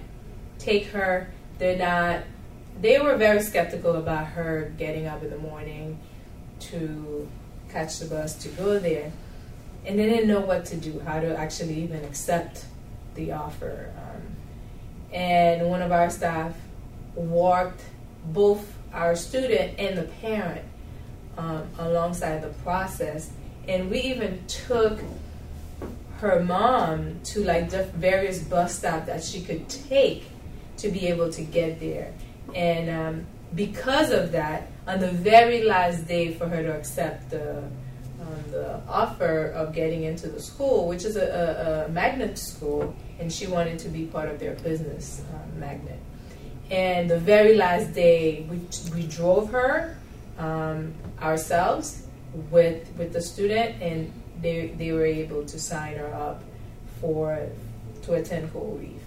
take 0.59 0.87
her, 0.87 1.31
they're 1.57 1.77
not, 1.77 2.23
they 2.81 2.99
were 2.99 3.15
very 3.15 3.41
skeptical 3.41 3.95
about 3.95 4.27
her 4.27 4.71
getting 4.77 5.07
up 5.07 5.23
in 5.23 5.29
the 5.29 5.37
morning 5.37 5.97
to 6.59 7.27
catch 7.69 7.99
the 7.99 8.05
bus 8.05 8.35
to 8.35 8.49
go 8.49 8.77
there. 8.77 9.11
And 9.85 9.97
they 9.97 10.07
didn't 10.07 10.27
know 10.27 10.41
what 10.41 10.65
to 10.65 10.77
do, 10.77 10.99
how 10.99 11.19
to 11.19 11.35
actually 11.35 11.81
even 11.81 12.03
accept 12.03 12.65
the 13.15 13.31
offer. 13.31 13.91
Um, 13.97 14.21
and 15.13 15.69
one 15.69 15.81
of 15.81 15.91
our 15.91 16.09
staff 16.09 16.53
walked 17.15 17.81
both 18.25 18.73
our 18.93 19.15
student 19.15 19.79
and 19.79 19.97
the 19.97 20.03
parent 20.03 20.65
um, 21.37 21.67
alongside 21.77 22.41
the 22.41 22.49
process. 22.63 23.31
And 23.67 23.89
we 23.89 24.01
even 24.01 24.43
took 24.47 24.99
her 26.17 26.43
mom 26.43 27.19
to 27.23 27.43
like 27.43 27.69
the 27.69 27.83
various 27.83 28.39
bus 28.43 28.77
stops 28.77 29.05
that 29.05 29.23
she 29.23 29.41
could 29.41 29.69
take 29.69 30.25
to 30.77 30.89
be 30.89 31.07
able 31.07 31.31
to 31.31 31.41
get 31.41 31.79
there. 31.79 32.13
And 32.55 32.89
um, 32.89 33.25
because 33.55 34.11
of 34.11 34.31
that, 34.33 34.67
on 34.87 34.99
the 34.99 35.11
very 35.11 35.63
last 35.63 36.07
day 36.07 36.33
for 36.33 36.47
her 36.47 36.63
to 36.63 36.75
accept 36.75 37.29
the 37.29 37.63
um, 38.19 38.51
the 38.51 38.81
offer 38.87 39.51
of 39.51 39.73
getting 39.73 40.03
into 40.03 40.27
the 40.27 40.41
school, 40.41 40.87
which 40.87 41.05
is 41.05 41.15
a, 41.15 41.25
a, 41.25 41.85
a 41.85 41.89
magnet 41.89 42.37
school, 42.37 42.93
and 43.19 43.31
she 43.31 43.47
wanted 43.47 43.79
to 43.79 43.89
be 43.89 44.05
part 44.05 44.29
of 44.29 44.39
their 44.39 44.55
business 44.55 45.21
uh, 45.33 45.57
magnet. 45.57 45.99
And 46.69 47.09
the 47.09 47.19
very 47.19 47.55
last 47.55 47.93
day, 47.93 48.45
we, 48.49 48.61
we 48.93 49.07
drove 49.07 49.51
her 49.51 49.97
um, 50.37 50.93
ourselves 51.21 52.03
with 52.51 52.87
with 52.97 53.11
the 53.11 53.21
student, 53.21 53.81
and 53.81 54.11
they 54.41 54.67
they 54.77 54.91
were 54.91 55.05
able 55.05 55.45
to 55.45 55.59
sign 55.59 55.97
her 55.97 56.13
up 56.13 56.43
for 57.01 57.49
to 58.03 58.13
attend 58.13 58.51
Coral 58.53 58.77
Reef. 58.77 59.01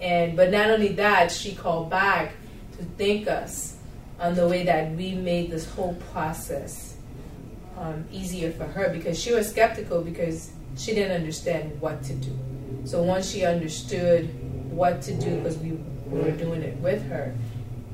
And 0.00 0.36
but 0.36 0.50
not 0.50 0.70
only 0.70 0.88
that, 0.94 1.30
she 1.30 1.54
called 1.54 1.90
back 1.90 2.34
to 2.78 2.84
thank 2.98 3.28
us 3.28 3.76
on 4.18 4.34
the 4.34 4.46
way 4.46 4.64
that 4.64 4.92
we 4.92 5.14
made 5.14 5.50
this 5.50 5.68
whole 5.70 5.94
process 6.12 6.96
um, 7.76 8.04
easier 8.12 8.50
for 8.50 8.64
her 8.64 8.88
because 8.90 9.18
she 9.18 9.32
was 9.32 9.48
skeptical 9.48 10.00
because 10.00 10.50
she 10.76 10.94
didn't 10.94 11.12
understand 11.12 11.80
what 11.80 12.02
to 12.04 12.14
do. 12.14 12.36
So 12.84 13.02
once 13.02 13.30
she 13.30 13.44
understood 13.44 14.28
what 14.70 15.02
to 15.02 15.14
do 15.14 15.36
because 15.36 15.58
we 15.58 15.78
were 16.22 16.30
doing 16.30 16.62
it 16.62 16.76
with 16.78 17.06
her, 17.08 17.34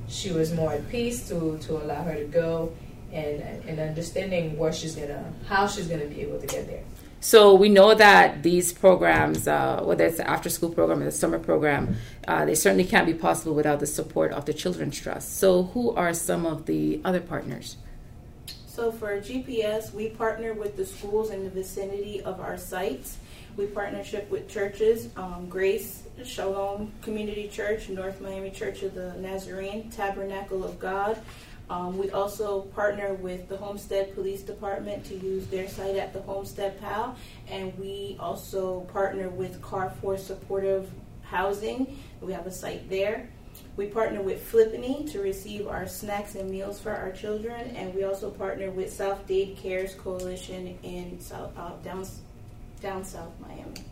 she 0.09 0.33
was 0.33 0.53
more 0.53 0.73
at 0.73 0.89
peace 0.91 1.29
to, 1.29 1.59
to 1.59 1.77
allow 1.77 2.03
her 2.03 2.15
to 2.15 2.25
go 2.25 2.73
and, 3.13 3.41
and 3.67 3.81
understanding 3.81 4.57
what 4.57 4.75
she's 4.75 4.95
gonna 4.95 5.33
how 5.49 5.67
she's 5.67 5.87
gonna 5.87 6.07
be 6.07 6.21
able 6.21 6.41
to 6.41 6.47
get 6.47 6.67
there. 6.67 6.83
So 7.23 7.55
we 7.55 7.69
know 7.69 7.95
that 7.95 8.43
these 8.43 8.73
programs, 8.73 9.47
uh, 9.47 9.83
whether 9.83 10.07
it's 10.07 10.17
the 10.17 10.29
after 10.29 10.49
school 10.49 10.71
program 10.71 11.03
or 11.03 11.05
the 11.05 11.13
summer 11.13 11.39
program, 11.39 11.97
uh, 12.27 12.47
they 12.47 12.55
certainly 12.55 12.85
can't 12.85 13.07
be 13.07 13.13
possible 13.13 13.55
without 13.55 13.79
the 13.79 13.87
support 13.87 14.33
of 14.33 14.47
the 14.47 14.55
Children's 14.55 14.99
Trust. 14.99 15.37
So 15.39 15.65
who 15.65 15.95
are 15.95 16.15
some 16.15 16.47
of 16.47 16.65
the 16.65 17.01
other 17.05 17.21
partners? 17.21 17.77
So 18.67 18.91
for 18.91 19.21
GPS, 19.21 19.93
we 19.93 20.09
partner 20.09 20.55
with 20.55 20.79
the 20.79 20.87
schools 20.87 21.31
in 21.31 21.45
the 21.45 21.51
vicinity 21.51 22.23
of 22.23 22.41
our 22.41 22.57
sites. 22.57 23.19
We 23.57 23.67
partnership 23.67 24.31
with 24.31 24.49
churches, 24.49 25.11
um, 25.17 25.47
Grace, 25.51 26.05
Shalom 26.25 26.93
Community 27.03 27.49
Church, 27.49 27.89
North 27.89 28.21
Miami 28.21 28.51
Church 28.51 28.83
of 28.83 28.95
the 28.95 29.15
Nazarene, 29.15 29.91
Tabernacle 29.91 30.65
of 30.65 30.79
God. 30.79 31.19
Um, 31.71 31.97
we 31.97 32.11
also 32.11 32.63
partner 32.63 33.15
with 33.15 33.49
the 33.49 33.57
Homestead 33.57 34.15
Police 34.15 34.43
Department 34.43 35.05
to 35.07 35.15
use 35.15 35.47
their 35.47 35.69
site 35.69 35.97
at 35.97 36.13
the 36.13 36.21
Homestead 36.23 36.81
PAL, 36.81 37.17
and 37.49 37.77
we 37.79 38.17
also 38.21 38.81
partner 38.93 39.29
with 39.29 39.63
Carrefour 39.63 40.19
Supportive 40.19 40.91
Housing. 41.23 41.99
We 42.21 42.33
have 42.33 42.47
a 42.47 42.53
site 42.53 42.91
there. 42.91 43.29
We 43.77 43.87
partner 43.87 44.21
with 44.21 44.43
FLIPANY 44.51 45.11
to 45.13 45.21
receive 45.21 45.69
our 45.69 45.87
snacks 45.87 46.35
and 46.35 46.51
meals 46.51 46.81
for 46.81 46.91
our 46.91 47.13
children, 47.13 47.75
and 47.77 47.95
we 47.95 48.05
also 48.05 48.31
partner 48.31 48.71
with 48.71 48.93
South 48.93 49.27
Dade 49.27 49.57
Cares 49.57 49.95
Coalition 49.95 50.79
in 50.83 51.21
South 51.21 51.57
uh, 51.57 51.77
down 51.85 52.05
down 52.81 53.05
South 53.05 53.33
Miami. 53.41 53.85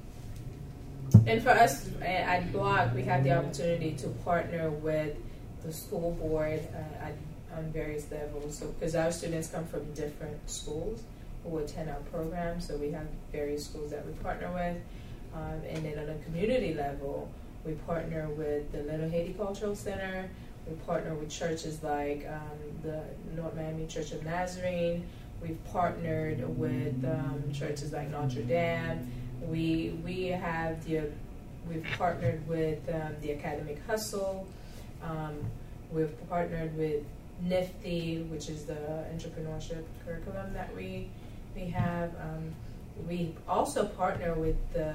And 1.26 1.42
for 1.42 1.50
us 1.50 1.88
uh, 2.00 2.04
at 2.04 2.52
Block, 2.52 2.94
we 2.94 3.02
have 3.02 3.24
the 3.24 3.32
opportunity 3.32 3.92
to 3.98 4.08
partner 4.24 4.70
with 4.70 5.16
the 5.64 5.72
school 5.72 6.12
board 6.12 6.66
uh, 6.74 7.04
at, 7.04 7.14
on 7.56 7.70
various 7.72 8.10
levels. 8.10 8.58
So, 8.58 8.66
because 8.66 8.94
our 8.94 9.10
students 9.10 9.48
come 9.48 9.66
from 9.66 9.92
different 9.94 10.48
schools 10.48 11.02
who 11.44 11.58
attend 11.58 11.90
our 11.90 12.00
program, 12.12 12.60
so 12.60 12.76
we 12.76 12.90
have 12.92 13.06
various 13.32 13.64
schools 13.64 13.90
that 13.90 14.06
we 14.06 14.12
partner 14.14 14.50
with. 14.52 14.76
Um, 15.34 15.60
and 15.68 15.84
then 15.84 15.98
on 15.98 16.08
a 16.08 16.18
community 16.24 16.74
level, 16.74 17.30
we 17.64 17.72
partner 17.72 18.28
with 18.30 18.70
the 18.72 18.82
Little 18.82 19.08
Haiti 19.08 19.34
Cultural 19.34 19.74
Center. 19.74 20.28
We 20.66 20.74
partner 20.86 21.14
with 21.14 21.30
churches 21.30 21.82
like 21.82 22.26
um, 22.30 22.58
the 22.82 23.02
North 23.36 23.54
Miami 23.54 23.86
Church 23.86 24.12
of 24.12 24.24
Nazarene. 24.24 25.06
We've 25.40 25.62
partnered 25.66 26.58
with 26.58 27.04
um, 27.04 27.44
churches 27.52 27.92
like 27.92 28.10
Notre 28.10 28.42
Dame. 28.42 29.10
We 29.46 29.98
we 30.04 30.26
have 30.26 30.84
the 30.84 31.10
we've 31.68 31.86
partnered 31.96 32.46
with 32.48 32.78
um, 32.88 33.14
the 33.20 33.32
Academic 33.32 33.80
Hustle. 33.86 34.46
Um, 35.02 35.38
we've 35.92 36.28
partnered 36.28 36.76
with 36.76 37.04
NFTE, 37.44 38.28
which 38.30 38.48
is 38.48 38.64
the 38.64 39.04
entrepreneurship 39.14 39.84
curriculum 40.04 40.52
that 40.54 40.74
we 40.74 41.08
we 41.54 41.66
have. 41.66 42.10
Um, 42.20 42.54
we 43.08 43.34
also 43.48 43.86
partner 43.86 44.34
with 44.34 44.56
the 44.72 44.94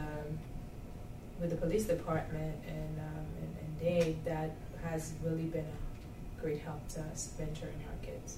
with 1.40 1.50
the 1.50 1.56
police 1.56 1.86
department 1.86 2.56
and 2.68 3.00
um, 3.00 3.26
and, 3.42 3.56
and 3.62 3.80
Dade 3.80 4.26
that 4.26 4.56
has 4.84 5.14
really 5.24 5.44
been 5.44 5.66
a 5.66 6.42
great 6.42 6.62
help 6.62 6.88
to 6.90 7.02
us 7.02 7.30
mentoring 7.40 7.80
our 7.88 7.98
kids. 8.02 8.38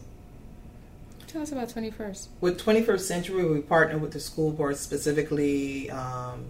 Tell 1.35 1.41
us 1.41 1.51
about 1.51 1.67
21st. 1.67 2.27
With 2.39 2.63
21st 2.63 2.99
Century, 3.01 3.43
we 3.43 3.59
partner 3.59 3.97
with 3.97 4.13
the 4.13 4.21
school 4.21 4.51
board, 4.51 4.77
specifically 4.77 5.91
um, 5.91 6.45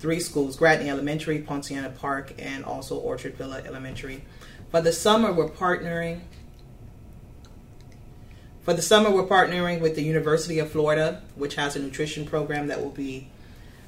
three 0.00 0.18
schools 0.18 0.56
Gratigny 0.56 0.88
Elementary, 0.88 1.40
Poinciana 1.40 1.90
Park, 1.90 2.34
and 2.36 2.64
also 2.64 2.98
Orchard 2.98 3.36
Villa 3.36 3.62
Elementary. 3.64 4.24
For 4.72 4.80
the 4.80 4.90
summer, 4.90 5.32
we're 5.32 5.48
partnering. 5.48 6.22
For 8.62 8.74
the 8.74 8.82
summer, 8.82 9.08
we're 9.08 9.22
partnering 9.22 9.80
with 9.80 9.94
the 9.94 10.02
University 10.02 10.58
of 10.58 10.68
Florida, 10.68 11.22
which 11.36 11.54
has 11.54 11.76
a 11.76 11.78
nutrition 11.78 12.26
program 12.26 12.66
that 12.66 12.82
will 12.82 12.90
be 12.90 13.28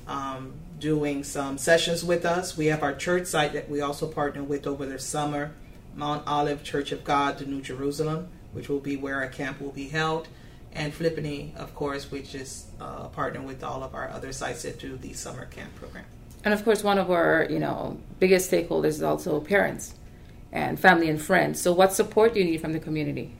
um, 0.07 0.53
doing 0.79 1.25
some 1.25 1.59
sessions 1.59 2.05
with 2.05 2.25
us. 2.25 2.57
We 2.57 2.67
have 2.67 2.85
our 2.85 2.95
church 2.95 3.27
site 3.27 3.53
that 3.55 3.69
we 3.69 3.81
also 3.81 4.07
partner 4.07 4.45
with 4.45 4.65
over 4.69 4.87
the 4.87 5.01
summer, 5.01 5.55
Mount 5.97 6.23
Olive 6.25 6.63
Church 6.63 6.93
of 6.93 7.03
God, 7.03 7.39
the 7.39 7.47
New 7.47 7.63
Jerusalem, 7.63 8.29
which 8.53 8.69
will 8.69 8.81
be 8.81 8.97
where 8.97 9.17
our 9.17 9.27
camp 9.27 9.61
will 9.61 9.73
be 9.73 9.89
held, 9.89 10.29
and 10.77 10.93
FLIPANY, 10.93 11.55
of 11.57 11.75
course, 11.75 12.11
which 12.11 12.35
is 12.35 12.67
uh, 12.81 13.09
partner 13.09 13.41
with 13.41 13.65
all 13.65 13.83
of 13.83 13.95
our 13.95 14.09
other 14.11 14.33
sites 14.33 14.63
that 14.63 14.79
do 14.79 14.97
the 14.97 15.13
summer 15.13 15.47
camp 15.47 15.75
program. 15.77 16.05
And 16.45 16.55
of 16.55 16.65
course, 16.65 16.85
one 16.85 16.99
of 16.99 17.11
our 17.11 17.47
you 17.51 17.59
know 17.59 17.99
biggest 18.21 18.51
stakeholders 18.51 18.97
is 18.99 19.03
also 19.03 19.41
parents 19.41 19.95
and 20.53 20.79
family 20.79 21.09
and 21.09 21.21
friends. 21.21 21.61
So, 21.61 21.73
what 21.73 21.93
support 21.93 22.35
do 22.35 22.41
you 22.41 22.47
need 22.47 22.61
from 22.61 22.73
the 22.73 22.81
community? 22.81 23.33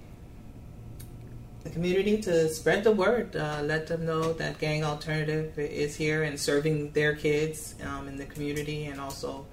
the 1.67 1.73
community 1.73 2.17
to 2.23 2.49
spread 2.49 2.85
the 2.85 2.93
word, 2.93 3.35
uh, 3.35 3.61
let 3.65 3.89
them 3.89 4.07
know 4.07 4.33
that 4.35 4.59
Gang 4.59 4.85
Alternative 4.85 5.59
is 5.59 5.97
here 5.97 6.23
and 6.23 6.39
serving 6.39 6.93
their 6.93 7.17
kids 7.17 7.75
um, 7.85 8.07
in 8.07 8.17
the 8.17 8.25
community 8.25 8.87
and 8.87 9.01
also 9.01 9.47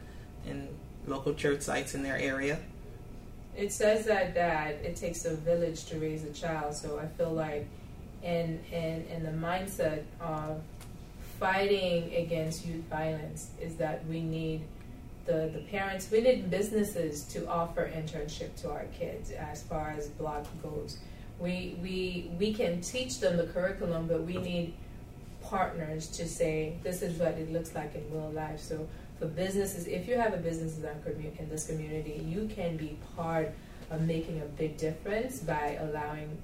in 0.46 0.67
local 1.08 1.34
church 1.34 1.62
sites 1.62 1.96
in 1.96 2.04
their 2.04 2.17
area. 2.17 2.60
It 3.56 3.72
says 3.72 4.06
that 4.06 4.34
that 4.34 4.76
it 4.84 4.96
takes 4.96 5.26
a 5.26 5.36
village 5.36 5.86
to 5.86 6.00
raise 6.00 6.24
a 6.24 6.32
child, 6.32 6.74
so 6.76 7.00
I 7.00 7.08
feel 7.18 7.32
like 7.32 7.68
in 8.24 8.60
in 8.72 9.06
in 9.08 9.24
the 9.24 9.32
mindset 9.32 10.04
of 10.20 10.62
fighting 11.39 12.13
against 12.16 12.66
youth 12.66 12.86
violence 12.86 13.50
is 13.60 13.76
that 13.76 14.06
we 14.08 14.22
need 14.22 14.62
the, 15.26 15.50
the 15.54 15.60
parents, 15.72 16.10
we 16.12 16.22
need 16.22 16.50
businesses 16.50 17.24
to 17.24 17.48
offer 17.48 17.89
internship 17.94 18.56
to 18.62 18.72
our 18.72 18.86
kids 18.98 19.32
as 19.32 19.63
far 19.63 19.94
as 19.98 20.08
block 20.10 20.46
goes. 20.62 20.98
We, 21.39 21.78
we, 21.82 22.32
we 22.38 22.54
can 22.54 22.82
teach 22.82 23.20
them 23.20 23.38
the 23.38 23.48
curriculum, 23.48 24.08
but 24.08 24.24
we 24.24 24.38
need 24.38 24.74
partners 25.42 26.08
to 26.08 26.28
say, 26.28 26.78
this 26.84 27.02
is 27.02 27.18
what 27.20 27.34
it 27.34 27.52
looks 27.52 27.74
like 27.74 27.96
in 27.96 28.04
real 28.12 28.32
life. 28.32 28.60
So 28.60 28.88
for 29.24 29.30
businesses, 29.30 29.88
if 29.88 30.08
you 30.08 30.18
have 30.18 30.34
a 30.34 30.38
business 30.38 30.78
in, 30.78 30.84
commu- 30.84 31.40
in 31.40 31.50
this 31.50 31.68
community, 31.68 32.22
you 32.28 32.50
can 32.54 32.76
be 32.76 32.98
part 33.16 33.54
of 33.90 34.02
making 34.02 34.42
a 34.42 34.46
big 34.46 34.76
difference 34.78 35.40
by 35.40 35.78
allowing 35.80 36.38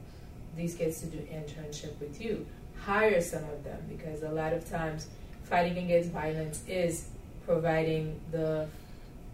these 0.56 0.76
kids 0.76 1.02
to 1.02 1.08
do 1.08 1.18
internship 1.18 2.00
with 2.00 2.22
you. 2.22 2.46
Hire 2.80 3.20
some 3.20 3.44
of 3.44 3.65
them 3.65 3.80
because 3.89 4.24
a 4.24 4.30
lot 4.30 4.54
of 4.54 4.70
times 4.70 5.08
fighting 5.44 5.78
against 5.78 6.12
violence 6.12 6.63
is 6.70 7.10
providing 7.46 8.18
the 8.32 8.68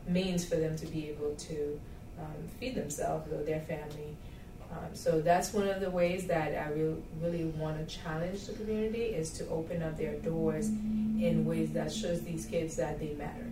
means 0.08 0.44
for 0.44 0.56
them 0.56 0.76
to 0.78 0.88
be 0.88 1.10
able 1.10 1.36
to 1.36 1.80
um, 2.20 2.48
feed 2.60 2.74
themselves 2.74 3.32
or 3.32 3.44
their 3.44 3.62
family. 3.62 4.18
Um, 4.72 4.94
so 4.94 5.22
that's 5.22 5.54
one 5.54 5.68
of 5.68 5.82
the 5.82 5.90
ways 5.90 6.28
that 6.28 6.50
I 6.56 6.72
really, 6.72 7.02
really 7.22 7.46
want 7.46 7.78
to 7.78 7.96
challenge 7.96 8.46
the 8.46 8.54
community 8.54 9.04
is 9.04 9.32
to 9.34 9.48
open 9.50 9.82
up 9.84 9.98
their 9.98 10.16
doors 10.16 10.68
in 10.68 11.46
ways 11.46 11.72
that 11.72 11.92
shows 11.94 12.22
these 12.22 12.46
kids 12.46 12.76
that 12.76 13.00
they 13.00 13.14
matter. 13.14 13.46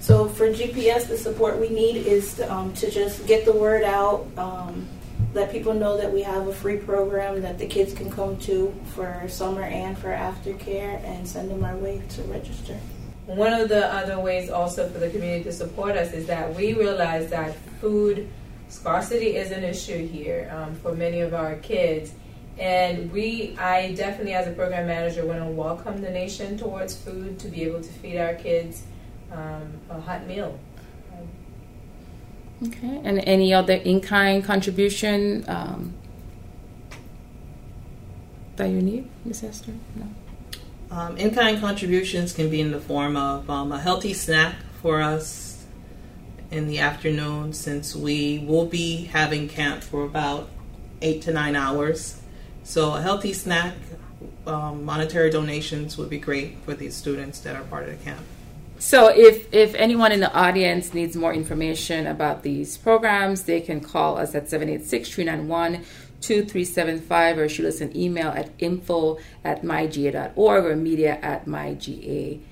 So 0.00 0.28
for 0.28 0.48
GPS, 0.48 1.08
the 1.08 1.16
support 1.16 1.58
we 1.58 1.68
need 1.68 1.96
is 1.96 2.34
to, 2.34 2.52
um, 2.52 2.74
to 2.74 2.90
just 2.90 3.26
get 3.26 3.44
the 3.44 3.52
word 3.52 3.84
out, 3.84 4.26
um, 4.36 4.86
let 5.32 5.50
people 5.50 5.74
know 5.74 5.96
that 5.96 6.12
we 6.12 6.22
have 6.22 6.46
a 6.46 6.52
free 6.52 6.76
program 6.76 7.40
that 7.42 7.58
the 7.58 7.66
kids 7.66 7.92
can 7.92 8.10
come 8.10 8.36
to 8.38 8.74
for 8.94 9.22
summer 9.28 9.62
and 9.62 9.96
for 9.96 10.08
aftercare, 10.08 11.02
and 11.04 11.26
send 11.26 11.50
them 11.50 11.64
our 11.64 11.76
way 11.76 12.02
to 12.10 12.22
register. 12.22 12.78
One 13.26 13.52
of 13.52 13.68
the 13.68 13.92
other 13.92 14.20
ways 14.20 14.50
also 14.50 14.88
for 14.90 14.98
the 14.98 15.08
community 15.08 15.44
to 15.44 15.52
support 15.52 15.96
us 15.96 16.12
is 16.12 16.26
that 16.26 16.54
we 16.54 16.74
realize 16.74 17.30
that 17.30 17.56
food 17.80 18.28
scarcity 18.68 19.36
is 19.36 19.50
an 19.50 19.64
issue 19.64 20.06
here 20.06 20.50
um, 20.54 20.74
for 20.76 20.94
many 20.94 21.20
of 21.20 21.34
our 21.34 21.56
kids, 21.56 22.12
And 22.58 23.10
we, 23.10 23.56
I 23.58 23.94
definitely, 23.94 24.34
as 24.34 24.46
a 24.46 24.52
program 24.52 24.86
manager, 24.86 25.26
want 25.26 25.40
to 25.40 25.46
welcome 25.46 26.00
the 26.00 26.10
nation 26.10 26.56
towards 26.56 26.96
food 26.96 27.38
to 27.40 27.48
be 27.48 27.64
able 27.64 27.82
to 27.82 27.92
feed 27.94 28.16
our 28.16 28.34
kids 28.34 28.84
um, 29.32 29.80
a 29.90 30.00
hot 30.00 30.26
meal. 30.26 30.58
Okay. 32.64 33.00
And 33.02 33.18
any 33.26 33.52
other 33.52 33.74
in-kind 33.74 34.44
contribution 34.44 35.44
um, 35.48 35.94
that 38.54 38.70
you 38.70 38.80
need, 38.80 39.10
Miss 39.24 39.42
Esther? 39.42 39.72
No. 39.96 40.06
Um, 40.96 41.16
in-kind 41.16 41.58
contributions 41.60 42.32
can 42.32 42.50
be 42.50 42.60
in 42.60 42.70
the 42.70 42.78
form 42.78 43.16
of 43.16 43.50
um, 43.50 43.72
a 43.72 43.80
healthy 43.80 44.14
snack 44.14 44.54
for 44.80 45.02
us 45.02 45.53
in 46.54 46.68
the 46.68 46.78
afternoon, 46.78 47.52
since 47.52 47.96
we 47.96 48.38
will 48.38 48.66
be 48.66 49.04
having 49.04 49.48
camp 49.48 49.82
for 49.82 50.04
about 50.04 50.48
eight 51.02 51.22
to 51.22 51.32
nine 51.32 51.56
hours. 51.56 52.20
So 52.62 52.94
a 52.94 53.02
healthy 53.02 53.32
snack, 53.32 53.74
um, 54.46 54.84
monetary 54.84 55.30
donations 55.30 55.98
would 55.98 56.08
be 56.08 56.18
great 56.18 56.58
for 56.64 56.74
these 56.74 56.94
students 56.94 57.40
that 57.40 57.56
are 57.56 57.64
part 57.64 57.88
of 57.88 57.90
the 57.90 57.96
camp. 58.04 58.20
So 58.78 59.08
if 59.08 59.52
if 59.52 59.74
anyone 59.76 60.12
in 60.12 60.20
the 60.20 60.32
audience 60.32 60.94
needs 60.94 61.16
more 61.16 61.32
information 61.32 62.06
about 62.06 62.42
these 62.42 62.76
programs, 62.76 63.44
they 63.44 63.60
can 63.60 63.80
call 63.80 64.18
us 64.18 64.34
at 64.34 64.46
786-391-2375 64.46 67.36
or 67.36 67.48
shoot 67.48 67.66
us 67.66 67.80
an 67.80 67.96
email 67.96 68.28
at 68.28 68.50
info 68.58 69.18
at 69.44 69.62
myga.org 69.62 70.64
or 70.64 70.76
media 70.76 71.18
at 71.22 71.46
myga.org. 71.46 72.42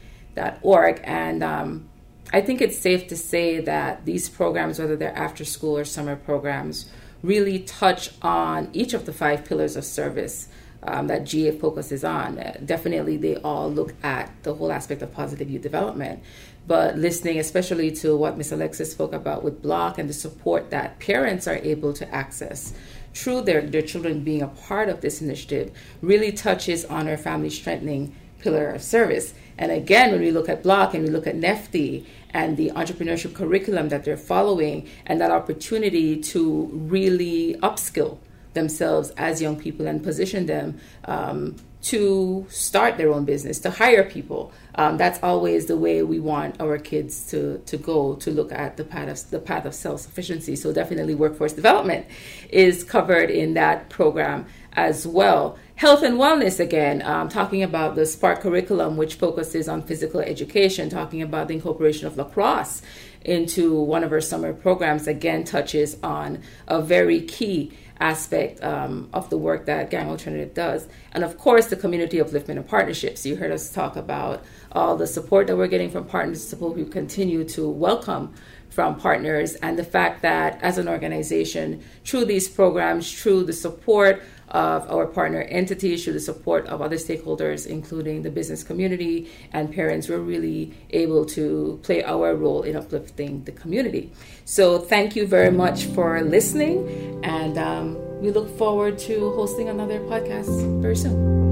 And 1.05 1.43
um, 1.43 1.89
I 2.33 2.41
think 2.41 2.63
it's 2.63 2.79
safe 2.79 3.09
to 3.09 3.17
say 3.17 3.61
that 3.61 4.07
these 4.07 4.29
programs, 4.29 4.79
whether 4.79 4.97
they're 4.97 5.17
after 5.17 5.45
school 5.45 5.77
or 5.77 5.85
summer 5.85 6.17
programs, 6.17 6.89
really 7.23 7.59
touch 7.61 8.11
on 8.23 8.71
each 8.73 8.95
of 8.95 9.05
the 9.05 9.13
five 9.13 9.45
pillars 9.45 9.77
of 9.77 9.85
service 9.85 10.49
um, 10.83 11.07
that 11.07 11.25
GA 11.25 11.53
focuses 11.53 12.05
on. 12.05 12.43
Definitely, 12.65 13.17
they 13.17 13.37
all 13.37 13.71
look 13.71 13.95
at 14.03 14.31
the 14.43 14.55
whole 14.55 14.73
aspect 14.73 15.03
of 15.03 15.13
positive 15.13 15.49
youth 15.51 15.63
development. 15.63 16.23
But 16.67 16.97
listening, 16.97 17.39
especially 17.39 17.91
to 17.97 18.17
what 18.17 18.37
Ms. 18.37 18.53
Alexis 18.53 18.93
spoke 18.93 19.13
about 19.13 19.45
with 19.45 19.63
Block 19.63 19.99
and 19.99 20.09
the 20.09 20.15
support 20.15 20.71
that 20.71 20.99
parents 21.01 21.47
are 21.47 21.57
able 21.57 21.93
to 21.93 22.15
access 22.15 22.73
through 23.15 23.43
their, 23.43 23.61
their 23.61 23.83
children 23.83 24.25
being 24.25 24.43
a 24.43 24.49
part 24.49 24.89
of 24.89 25.01
this 25.01 25.21
initiative, 25.21 25.71
really 26.01 26.33
touches 26.33 26.85
on 26.85 27.09
our 27.09 27.19
family 27.19 27.51
strengthening 27.51 28.15
pillar 28.43 28.69
of 28.71 28.83
service. 28.83 29.35
And 29.59 29.71
again, 29.71 30.11
when 30.13 30.21
we 30.21 30.31
look 30.31 30.49
at 30.49 30.63
Block 30.63 30.95
and 30.95 31.05
we 31.05 31.11
look 31.11 31.27
at 31.27 31.37
NFTE 31.37 32.05
and 32.31 32.57
the 32.57 32.71
entrepreneurship 32.71 33.35
curriculum 33.35 33.89
that 33.91 34.05
they're 34.05 34.17
following 34.17 34.89
and 35.07 35.21
that 35.21 35.31
opportunity 35.31 36.21
to 36.21 36.69
really 36.73 37.55
upskill 37.63 38.19
themselves 38.55 39.11
as 39.17 39.41
young 39.41 39.59
people 39.59 39.87
and 39.87 40.03
position 40.03 40.47
them 40.47 40.79
um, 41.05 41.57
to 41.83 42.47
start 42.49 42.97
their 42.97 43.13
own 43.13 43.25
business, 43.25 43.59
to 43.59 43.71
hire 43.71 44.05
people. 44.05 44.53
Um, 44.77 44.97
that's 44.97 45.21
always 45.23 45.67
the 45.67 45.77
way 45.77 46.03
we 46.03 46.21
want 46.21 46.61
our 46.61 46.79
kids 46.79 47.29
to, 47.31 47.59
to 47.67 47.77
go 47.77 48.15
to 48.17 48.31
look 48.31 48.53
at 48.53 48.77
the 48.77 48.85
path 48.85 49.09
of 49.09 49.31
the 49.31 49.41
path 49.41 49.65
of 49.65 49.75
self 49.75 50.01
sufficiency. 50.01 50.55
So 50.55 50.73
definitely, 50.73 51.15
workforce 51.15 51.53
development 51.53 52.07
is 52.51 52.85
covered 52.85 53.31
in 53.31 53.55
that 53.55 53.91
program 53.91 54.47
as 54.75 55.07
well. 55.07 55.59
Health 55.75 56.03
and 56.03 56.17
wellness 56.19 56.61
again, 56.61 57.03
um, 57.03 57.29
talking 57.29 57.63
about 57.63 57.95
the 57.95 58.07
Spark 58.07 58.41
curriculum, 58.41 58.97
which 58.97 59.15
focuses 59.15 59.69
on 59.69 59.83
physical 59.83 60.21
education, 60.21 60.89
talking 60.89 61.23
about 61.23 61.49
the 61.49 61.55
incorporation 61.55 62.07
of 62.07 62.17
lacrosse 62.17 62.83
into 63.23 63.75
one 63.75 64.05
of 64.05 64.13
our 64.13 64.21
summer 64.21 64.53
programs, 64.53 65.07
again 65.07 65.45
touches 65.45 65.97
on 66.03 66.43
a 66.69 66.81
very 66.81 67.21
key 67.23 67.73
aspect 68.01 68.63
um, 68.65 69.09
of 69.13 69.31
the 69.31 69.39
work 69.39 69.67
that 69.67 69.91
Gang 69.91 70.09
Alternative 70.09 70.53
does. 70.53 70.89
And 71.13 71.23
of 71.23 71.39
course, 71.39 71.67
the 71.67 71.77
community 71.77 72.19
upliftment 72.19 72.57
and 72.57 72.67
partnerships. 72.67 73.25
You 73.25 73.37
heard 73.37 73.53
us 73.53 73.73
talk 73.73 73.97
about 73.97 74.45
all 74.73 74.97
the 74.97 75.07
support 75.07 75.47
that 75.47 75.57
we're 75.57 75.69
getting 75.69 75.91
from 75.91 76.05
partners, 76.05 76.47
support 76.47 76.77
we 76.77 76.85
continue 76.85 77.45
to 77.51 77.69
welcome 77.69 78.35
from 78.71 78.99
partners, 78.99 79.55
and 79.57 79.79
the 79.79 79.85
fact 79.85 80.23
that 80.23 80.59
as 80.63 80.79
an 80.79 80.89
organization, 80.89 81.83
through 82.05 82.25
these 82.25 82.49
programs, 82.49 83.13
through 83.13 83.45
the 83.45 83.53
support 83.53 84.23
of 84.49 84.91
our 84.91 85.07
partner 85.07 85.43
entities, 85.43 86.05
through 86.05 86.13
the 86.13 86.21
support 86.21 86.67
of 86.67 86.83
other 86.83 86.97
stakeholders, 86.97 87.67
including 87.67 88.23
the 88.23 88.31
business 88.31 88.63
community 88.63 89.31
and 89.53 89.73
parents, 89.73 90.09
we're 90.09 90.19
really 90.19 90.73
able 90.91 91.25
to 91.25 91.81
play 91.83 92.03
our 92.05 92.35
role 92.35 92.63
in 92.63 92.77
uplifting 92.77 93.45
the 93.45 93.53
community. 93.53 94.13
So, 94.45 94.79
thank 94.79 95.17
you 95.17 95.27
very 95.27 95.51
much 95.51 95.85
for 95.85 96.21
listening, 96.23 97.21
and 97.25 97.57
um, 97.59 98.21
we 98.21 98.31
look 98.31 98.49
forward 98.59 98.99
to 99.01 99.33
hosting 99.33 99.69
another 99.69 100.01
podcast 100.01 100.81
very 100.83 100.97
soon. 100.97 101.52